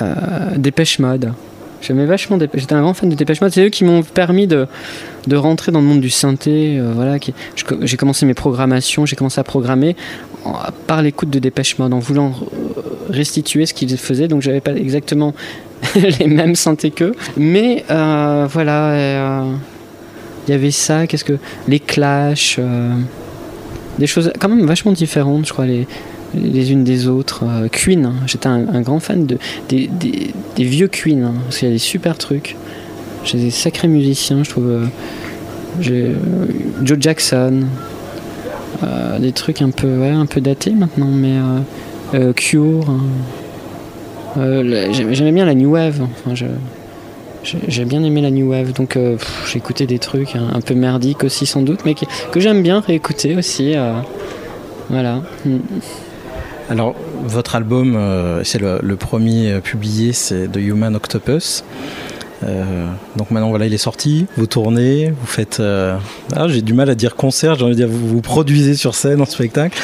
euh, 0.00 0.14
Dépêche 0.56 0.98
Mode. 0.98 1.32
J'aimais 1.82 2.06
vachement 2.06 2.38
J'étais 2.54 2.72
un 2.72 2.80
grand 2.80 2.94
fan 2.94 3.10
de 3.10 3.14
Dépêche 3.14 3.40
Mode. 3.40 3.52
C'est 3.52 3.66
eux 3.66 3.68
qui 3.68 3.84
m'ont 3.84 4.02
permis 4.02 4.46
de, 4.46 4.66
de 5.26 5.36
rentrer 5.36 5.70
dans 5.70 5.80
le 5.80 5.86
monde 5.86 6.00
du 6.00 6.08
synthé. 6.08 6.78
Euh, 6.78 6.92
voilà, 6.94 7.18
j'ai 7.82 7.96
commencé 7.96 8.24
mes 8.24 8.34
programmations, 8.34 9.04
j'ai 9.04 9.16
commencé 9.16 9.38
à 9.38 9.44
programmer 9.44 9.96
par 10.86 11.02
l'écoute 11.02 11.30
de 11.30 11.38
Dépêche 11.38 11.78
Mode, 11.78 11.92
en 11.92 11.98
voulant 11.98 12.34
restituer 13.10 13.66
ce 13.66 13.74
qu'ils 13.74 13.96
faisaient. 13.98 14.28
Donc 14.28 14.40
j'avais 14.40 14.60
pas 14.60 14.72
exactement 14.72 15.34
les 16.18 16.26
mêmes 16.26 16.54
synthés 16.54 16.90
qu'eux. 16.90 17.14
Mais 17.36 17.84
euh, 17.90 18.46
voilà, 18.50 18.90
euh, 18.90 19.52
il 20.46 20.50
y 20.50 20.54
avait 20.54 20.70
ça. 20.70 21.06
Qu'est-ce 21.06 21.24
que. 21.24 21.38
Les 21.68 21.80
Clash. 21.80 22.60
des 23.98 24.06
choses 24.06 24.32
quand 24.38 24.48
même 24.48 24.66
vachement 24.66 24.92
différentes, 24.92 25.46
je 25.46 25.52
crois. 25.52 25.66
Les, 25.66 25.86
les 26.36 26.72
unes 26.72 26.84
des 26.84 27.08
autres. 27.08 27.44
Euh, 27.44 27.68
Queen, 27.70 28.06
hein. 28.06 28.14
j'étais 28.26 28.48
un, 28.48 28.80
grand 28.80 29.00
fan 29.00 29.26
de, 29.26 29.38
des, 29.68 29.88
vieux 30.58 30.88
Queen, 30.88 31.22
hein, 31.24 31.34
parce 31.44 31.58
qu'il 31.58 31.68
y 31.68 31.70
a 31.70 31.74
des 31.74 31.78
super 31.78 32.18
trucs. 32.18 32.56
J'ai 33.24 33.38
des 33.38 33.50
sacrés 33.50 33.88
musiciens, 33.88 34.42
je 34.44 34.50
trouve. 34.50 34.68
Euh, 34.68 34.86
j'ai 35.80 36.04
euh, 36.04 36.14
Joe 36.82 36.98
Jackson, 37.00 37.64
des 39.18 39.32
trucs 39.32 39.62
un 39.62 39.70
peu, 39.70 39.88
ouais, 39.98 40.10
un 40.10 40.26
peu 40.26 40.40
datés 40.40 40.72
maintenant, 40.72 41.08
mais 41.10 41.36
Cure. 42.34 42.94
Hein. 44.36 44.62
J'aimais 44.92 45.32
bien 45.32 45.44
la 45.44 45.54
New 45.54 45.70
Wave. 45.70 46.00
Enfin, 46.02 46.34
j'ai 47.44 47.84
bien 47.84 48.02
aimé 48.02 48.20
la 48.20 48.30
New 48.30 48.50
Wave, 48.50 48.72
donc 48.72 48.98
j'ai 49.46 49.58
écouté 49.58 49.86
des 49.86 49.98
trucs 49.98 50.34
un, 50.34 50.60
peu 50.60 50.74
merdiques 50.74 51.24
aussi 51.24 51.46
sans 51.46 51.62
doute, 51.62 51.80
mais 51.84 51.94
que 51.94 52.40
j'aime 52.40 52.62
bien 52.62 52.80
réécouter 52.80 53.36
aussi. 53.36 53.74
voilà. 54.88 55.22
Mm. 55.44 55.58
Alors, 56.70 56.94
votre 57.22 57.56
album, 57.56 57.94
euh, 57.94 58.42
c'est 58.42 58.58
le, 58.58 58.96
premier 58.96 59.52
euh, 59.52 59.60
publié, 59.60 60.12
c'est 60.12 60.50
The 60.50 60.56
Human 60.56 60.96
Octopus. 60.96 61.64
Euh, 62.42 62.86
donc 63.16 63.30
maintenant 63.30 63.48
voilà 63.48 63.64
il 63.64 63.72
est 63.72 63.78
sorti, 63.78 64.26
vous 64.36 64.46
tournez, 64.46 65.10
vous 65.18 65.26
faites, 65.26 65.62
ah, 65.62 66.48
j'ai 66.48 66.60
du 66.60 66.74
mal 66.74 66.90
à 66.90 66.94
dire 66.94 67.14
concert, 67.14 67.54
j'ai 67.54 67.64
envie 67.64 67.74
de 67.74 67.86
dire 67.86 67.88
vous, 67.88 68.06
vous 68.06 68.20
produisez 68.20 68.74
sur 68.74 68.94
scène 68.94 69.22
en 69.22 69.24
spectacle 69.24 69.78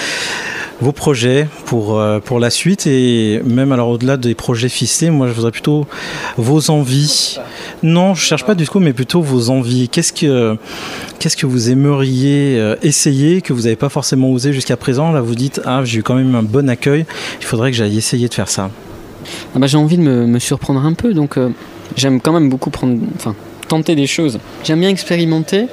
vos 0.81 0.93
projets 0.93 1.47
pour, 1.67 1.99
euh, 1.99 2.21
pour 2.21 2.41
la 2.41 2.51
suite 2.51 2.87
et 2.87 3.41
même 3.45 3.73
alors 3.73 3.91
au-delà 3.91 4.17
des 4.17 4.35
projets 4.35 4.69
fixés, 4.69 5.11
moi 5.11 5.29
je 5.29 5.33
voudrais 5.33 5.51
plutôt 5.51 5.87
vos 6.37 6.71
envies. 6.71 7.39
Non, 7.83 8.15
je 8.15 8.25
cherche 8.25 8.45
pas 8.45 8.55
du 8.55 8.67
coup, 8.67 8.81
mais 8.81 8.93
plutôt 8.93 9.21
vos 9.21 9.51
envies. 9.51 9.89
Qu'est-ce 9.89 10.13
que, 10.13 10.57
que 11.19 11.47
vous 11.47 11.71
aimeriez 11.71 12.59
euh, 12.59 12.77
essayer 12.83 13.43
que 13.43 13.53
vous 13.53 13.63
n'avez 13.63 13.77
pas 13.77 13.89
forcément 13.89 14.31
osé 14.31 14.53
jusqu'à 14.53 14.77
présent? 14.77 15.13
Là, 15.13 15.21
vous 15.21 15.35
dites 15.35 15.61
ah 15.65 15.83
j'ai 15.85 15.99
eu 15.99 16.03
quand 16.03 16.15
même 16.15 16.35
un 16.35 16.43
bon 16.43 16.69
accueil, 16.69 17.05
il 17.41 17.47
faudrait 17.47 17.71
que 17.71 17.77
j'aille 17.77 17.99
essayer 17.99 18.29
de 18.29 18.35
faire 18.35 18.49
ça. 18.49 18.71
Ah 19.55 19.59
bah, 19.59 19.67
j'ai 19.67 19.77
envie 19.77 19.99
de 19.99 20.03
me, 20.03 20.39
surprendre 20.39 20.85
un 20.85 20.95
peu, 20.95 21.13
donc 21.13 21.37
euh, 21.37 21.51
j'aime 21.97 22.21
quand 22.21 22.33
même 22.33 22.49
beaucoup 22.49 22.71
prendre, 22.71 22.99
enfin 23.17 23.35
tenter 23.69 23.95
des 23.95 24.07
choses. 24.07 24.41
J'aime 24.65 24.81
bien 24.81 24.89
expérimenter, 24.89 25.67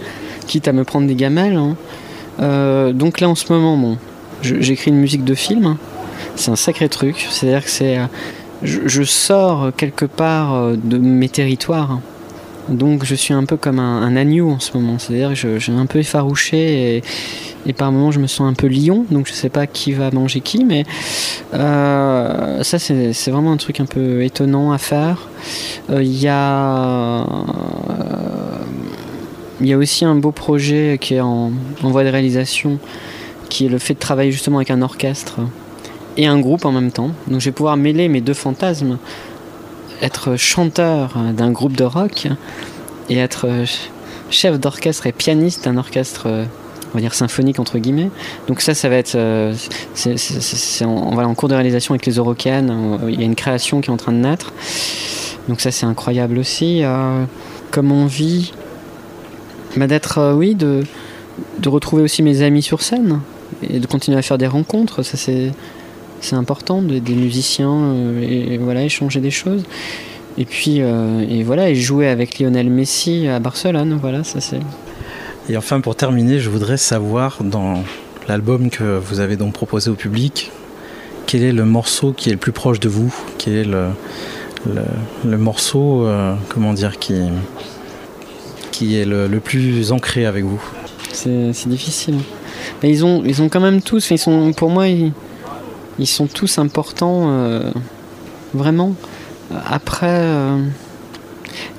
quitte 0.47 0.67
à 0.67 0.73
me 0.73 0.83
prendre 0.83 1.07
des 1.07 1.15
gamelles. 1.15 1.55
Hein. 1.57 2.91
donc 2.93 3.21
là 3.21 3.29
en 3.29 3.35
ce 3.35 3.51
moment, 3.51 3.75
bon, 3.77 3.97
j'écris 4.41 4.91
une 4.91 4.97
musique 4.97 5.23
de 5.23 5.35
film. 5.35 5.77
C'est 6.35 6.51
un 6.51 6.55
sacré 6.55 6.89
truc. 6.89 7.27
C'est-à-dire 7.29 7.63
que 7.63 7.69
c'est, 7.69 7.97
euh, 7.97 8.05
je, 8.63 9.03
sors 9.03 9.71
quelque 9.75 10.05
part 10.05 10.53
euh, 10.53 10.75
de 10.81 10.97
mes 10.97 11.29
territoires. 11.29 11.99
Donc 12.69 13.05
je 13.05 13.15
suis 13.15 13.33
un 13.33 13.45
peu 13.45 13.55
comme 13.55 13.79
un, 13.79 14.15
agneau 14.15 14.49
en 14.51 14.59
ce 14.59 14.75
moment. 14.77 14.99
C'est-à-dire 14.99 15.29
que 15.41 15.57
j'ai 15.57 15.71
un 15.71 15.85
peu 15.85 15.99
effarouché 15.99 17.01
et, 17.65 17.73
par 17.73 17.91
moments 17.91 18.11
je 18.11 18.19
me 18.19 18.27
sens 18.27 18.49
un 18.49 18.53
peu 18.53 18.67
lion. 18.67 19.05
Donc 19.09 19.27
je 19.27 19.33
sais 19.33 19.49
pas 19.49 19.67
qui 19.67 19.93
va 19.93 20.11
manger 20.11 20.41
qui, 20.41 20.65
mais 20.65 20.83
euh, 21.53 22.63
ça 22.63 22.77
c'est 22.77 23.31
vraiment 23.31 23.53
un 23.53 23.57
truc 23.57 23.79
un 23.79 23.85
peu 23.85 24.21
étonnant 24.23 24.73
à 24.73 24.77
faire. 24.77 25.29
Il 25.89 26.17
y 26.17 26.27
a 26.27 27.25
il 29.61 29.67
y 29.67 29.73
a 29.73 29.77
aussi 29.77 30.05
un 30.05 30.15
beau 30.15 30.31
projet 30.31 30.97
qui 30.99 31.15
est 31.15 31.21
en 31.21 31.51
voie 31.81 32.03
de 32.03 32.09
réalisation 32.09 32.79
qui 33.49 33.65
est 33.65 33.69
le 33.69 33.79
fait 33.79 33.93
de 33.93 33.99
travailler 33.99 34.31
justement 34.31 34.57
avec 34.57 34.71
un 34.71 34.81
orchestre 34.81 35.39
et 36.17 36.27
un 36.27 36.39
groupe 36.39 36.65
en 36.65 36.71
même 36.71 36.91
temps. 36.91 37.11
Donc 37.27 37.41
je 37.41 37.45
vais 37.45 37.51
pouvoir 37.51 37.77
mêler 37.77 38.09
mes 38.09 38.21
deux 38.21 38.33
fantasmes, 38.33 38.97
être 40.01 40.35
chanteur 40.35 41.17
d'un 41.35 41.51
groupe 41.51 41.75
de 41.75 41.83
rock 41.83 42.27
et 43.09 43.17
être 43.17 43.47
chef 44.29 44.59
d'orchestre 44.59 45.07
et 45.07 45.11
pianiste 45.11 45.65
d'un 45.65 45.77
orchestre 45.77 46.47
on 46.91 46.93
va 46.93 47.01
dire 47.01 47.13
symphonique 47.13 47.59
entre 47.59 47.77
guillemets. 47.79 48.09
Donc 48.47 48.61
ça, 48.61 48.73
ça 48.73 48.89
va 48.89 48.95
être, 48.95 49.15
euh, 49.15 49.53
c'est, 49.93 50.85
en, 50.85 51.11
voilà, 51.11 51.27
en 51.27 51.35
cours 51.35 51.49
de 51.49 51.53
réalisation 51.53 51.93
avec 51.93 52.05
les 52.05 52.13
Eurocaines. 52.13 52.99
Il 53.07 53.19
y 53.19 53.23
a 53.23 53.25
une 53.25 53.35
création 53.35 53.81
qui 53.81 53.89
est 53.89 53.93
en 53.93 53.97
train 53.97 54.11
de 54.11 54.17
naître. 54.17 54.53
Donc 55.47 55.61
ça, 55.61 55.71
c'est 55.71 55.85
incroyable 55.85 56.37
aussi. 56.37 56.83
Euh, 56.83 57.23
comme 57.71 57.91
on 57.91 58.05
vit, 58.05 58.53
bah, 59.75 59.87
d'être, 59.87 60.17
euh, 60.17 60.33
oui, 60.33 60.55
de 60.55 60.83
retrouver 61.65 62.03
aussi 62.03 62.23
mes 62.23 62.41
amis 62.41 62.61
sur 62.61 62.81
scène 62.81 63.19
et 63.67 63.79
de 63.79 63.87
continuer 63.87 64.17
à 64.17 64.21
faire 64.21 64.37
des 64.37 64.47
rencontres. 64.47 65.03
Ça, 65.03 65.17
c'est, 65.17 65.51
c'est 66.21 66.35
important, 66.35 66.81
des, 66.81 67.01
musiciens, 67.13 67.73
euh, 67.73 68.21
et, 68.53 68.57
voilà, 68.57 68.83
échanger 68.83 69.19
des 69.19 69.31
choses. 69.31 69.63
Et 70.37 70.45
puis, 70.45 70.81
euh, 70.81 71.25
et 71.27 71.43
voilà, 71.43 71.69
et 71.69 71.75
jouer 71.75 72.07
avec 72.07 72.39
Lionel 72.39 72.69
Messi 72.69 73.27
à 73.27 73.39
Barcelone, 73.39 73.97
voilà, 73.99 74.23
ça 74.23 74.39
c'est. 74.39 74.59
Et 75.49 75.57
enfin, 75.57 75.79
pour 75.81 75.95
terminer, 75.95 76.39
je 76.39 76.49
voudrais 76.49 76.77
savoir 76.77 77.37
dans 77.43 77.83
l'album 78.27 78.69
que 78.69 78.99
vous 78.99 79.19
avez 79.19 79.37
donc 79.37 79.53
proposé 79.53 79.89
au 79.89 79.95
public, 79.95 80.51
quel 81.25 81.43
est 81.43 81.53
le 81.53 81.65
morceau 81.65 82.13
qui 82.13 82.29
est 82.29 82.33
le 82.33 82.37
plus 82.37 82.51
proche 82.51 82.79
de 82.79 82.89
vous? 82.89 83.13
Quel 83.37 83.53
est 83.53 83.63
le, 83.63 83.87
le, 85.25 85.37
morceau, 85.37 86.05
euh, 86.05 86.35
comment 86.49 86.73
dire, 86.73 86.99
qui, 86.99 87.15
qui 88.71 88.97
est 88.97 89.05
le, 89.05 89.27
le 89.27 89.39
plus 89.39 89.91
ancré 89.91 90.25
avec 90.25 90.43
vous? 90.43 90.61
C'est 91.11 91.67
difficile. 91.67 92.19
Ils 92.83 93.05
ont, 93.05 93.23
ils 93.25 93.41
ont 93.41 93.49
quand 93.49 93.59
même 93.59 93.81
tous, 93.81 94.11
ils 94.11 94.17
sont, 94.17 94.53
pour 94.53 94.69
moi, 94.69 94.87
ils, 94.87 95.13
sont 96.05 96.27
tous 96.27 96.57
importants, 96.59 97.25
euh, 97.27 97.71
vraiment. 98.53 98.93
Après, 99.65 100.07
euh, 100.09 100.59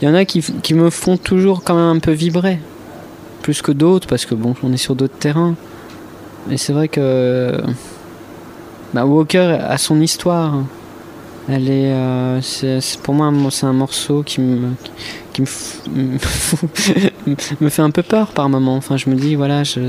il 0.00 0.08
y 0.08 0.10
en 0.10 0.14
a 0.14 0.24
qui, 0.24 0.74
me 0.74 0.90
font 0.90 1.16
toujours 1.16 1.62
quand 1.62 1.74
même 1.74 1.96
un 1.96 1.98
peu 1.98 2.12
vibrer, 2.12 2.58
plus 3.42 3.62
que 3.62 3.72
d'autres, 3.72 4.08
parce 4.08 4.26
que 4.26 4.34
bon, 4.34 4.54
on 4.62 4.72
est 4.72 4.78
sur 4.78 4.94
d'autres 4.94 5.18
terrains. 5.18 5.54
Et 6.50 6.56
c'est 6.56 6.72
vrai 6.72 6.88
que 6.88 7.52
bah, 8.94 9.04
Walker 9.04 9.58
a 9.60 9.76
son 9.78 10.00
histoire. 10.00 10.54
Elle 11.50 11.70
est, 11.70 11.92
euh, 11.92 12.40
pour 13.02 13.14
moi, 13.14 13.32
c'est 13.50 13.66
un 13.66 13.72
morceau 13.72 14.22
qui 14.22 14.40
me, 14.42 14.70
qui 15.32 15.42
me, 15.42 16.18
me 17.60 17.68
fait 17.68 17.82
un 17.82 17.90
peu 17.90 18.02
peur 18.02 18.32
par 18.32 18.48
moment. 18.50 18.76
Enfin, 18.76 18.98
je 18.98 19.08
me 19.08 19.14
dis, 19.14 19.34
voilà, 19.34 19.64
je, 19.64 19.80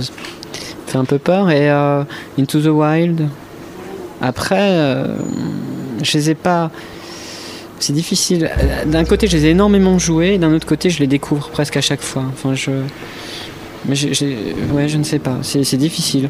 fait 0.90 0.98
un 0.98 1.06
peu 1.06 1.20
peur. 1.20 1.50
Et 1.50 1.70
euh, 1.70 2.04
Into 2.38 2.60
the 2.62 2.68
Wild, 2.68 3.28
après, 4.22 4.58
euh, 4.60 5.16
je 6.04 6.18
les 6.18 6.32
ai 6.32 6.36
pas. 6.36 6.72
C'est 7.80 7.94
difficile. 7.94 8.50
D'un 8.88 9.06
côté, 9.06 9.28
je 9.28 9.38
les 9.38 9.46
ai 9.46 9.50
énormément 9.52 9.98
joués, 10.00 10.38
d'un 10.38 10.54
autre 10.54 10.68
côté, 10.68 10.90
je 10.90 11.00
les 11.00 11.08
découvre 11.08 11.50
presque 11.50 11.78
à 11.78 11.82
chaque 11.82 12.02
fois. 12.02 12.24
Enfin, 12.34 12.54
je. 12.54 12.72
Mais 13.86 13.96
ouais, 14.74 14.90
je 14.90 14.98
ne 14.98 15.04
sais 15.04 15.20
pas. 15.20 15.38
C'est 15.42 15.78
difficile. 15.78 16.30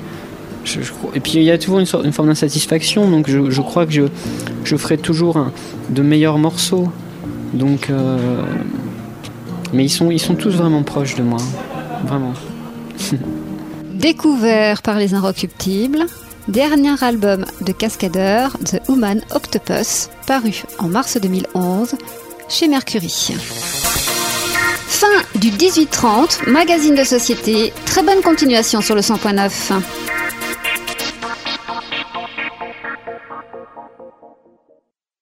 et 1.15 1.19
puis 1.19 1.33
il 1.35 1.43
y 1.43 1.49
a 1.49 1.57
toujours 1.57 1.79
une 1.79 2.11
forme 2.13 2.27
d'insatisfaction, 2.27 3.09
donc 3.09 3.27
je, 3.27 3.61
crois 3.61 3.87
que 3.87 3.91
je, 3.91 4.03
je 4.63 4.75
ferai 4.75 4.97
toujours 4.97 5.47
de 5.89 6.01
meilleurs 6.03 6.37
morceaux. 6.37 6.89
Donc, 7.53 7.89
euh, 7.89 8.43
mais 9.73 9.83
ils 9.83 9.89
sont, 9.89 10.11
ils 10.11 10.19
sont 10.19 10.35
tous 10.35 10.55
vraiment 10.55 10.83
proches 10.83 11.15
de 11.15 11.23
moi, 11.23 11.41
vraiment. 12.05 12.33
Découvert 13.99 14.81
par 14.81 14.97
les 14.97 15.13
Inrecuptibles, 15.13 16.05
dernier 16.47 17.03
album 17.03 17.45
de 17.59 17.73
Cascadeur, 17.73 18.57
The 18.63 18.79
Human 18.87 19.21
Octopus, 19.35 20.09
paru 20.25 20.63
en 20.77 20.87
mars 20.87 21.17
2011 21.17 21.95
chez 22.47 22.69
Mercury. 22.69 23.35
Fin 24.87 25.07
du 25.35 25.51
1830, 25.51 26.47
magazine 26.47 26.95
de 26.95 27.03
société. 27.03 27.73
Très 27.85 28.01
bonne 28.01 28.21
continuation 28.21 28.79
sur 28.79 28.95
le 28.95 29.01
100.9. 29.01 30.08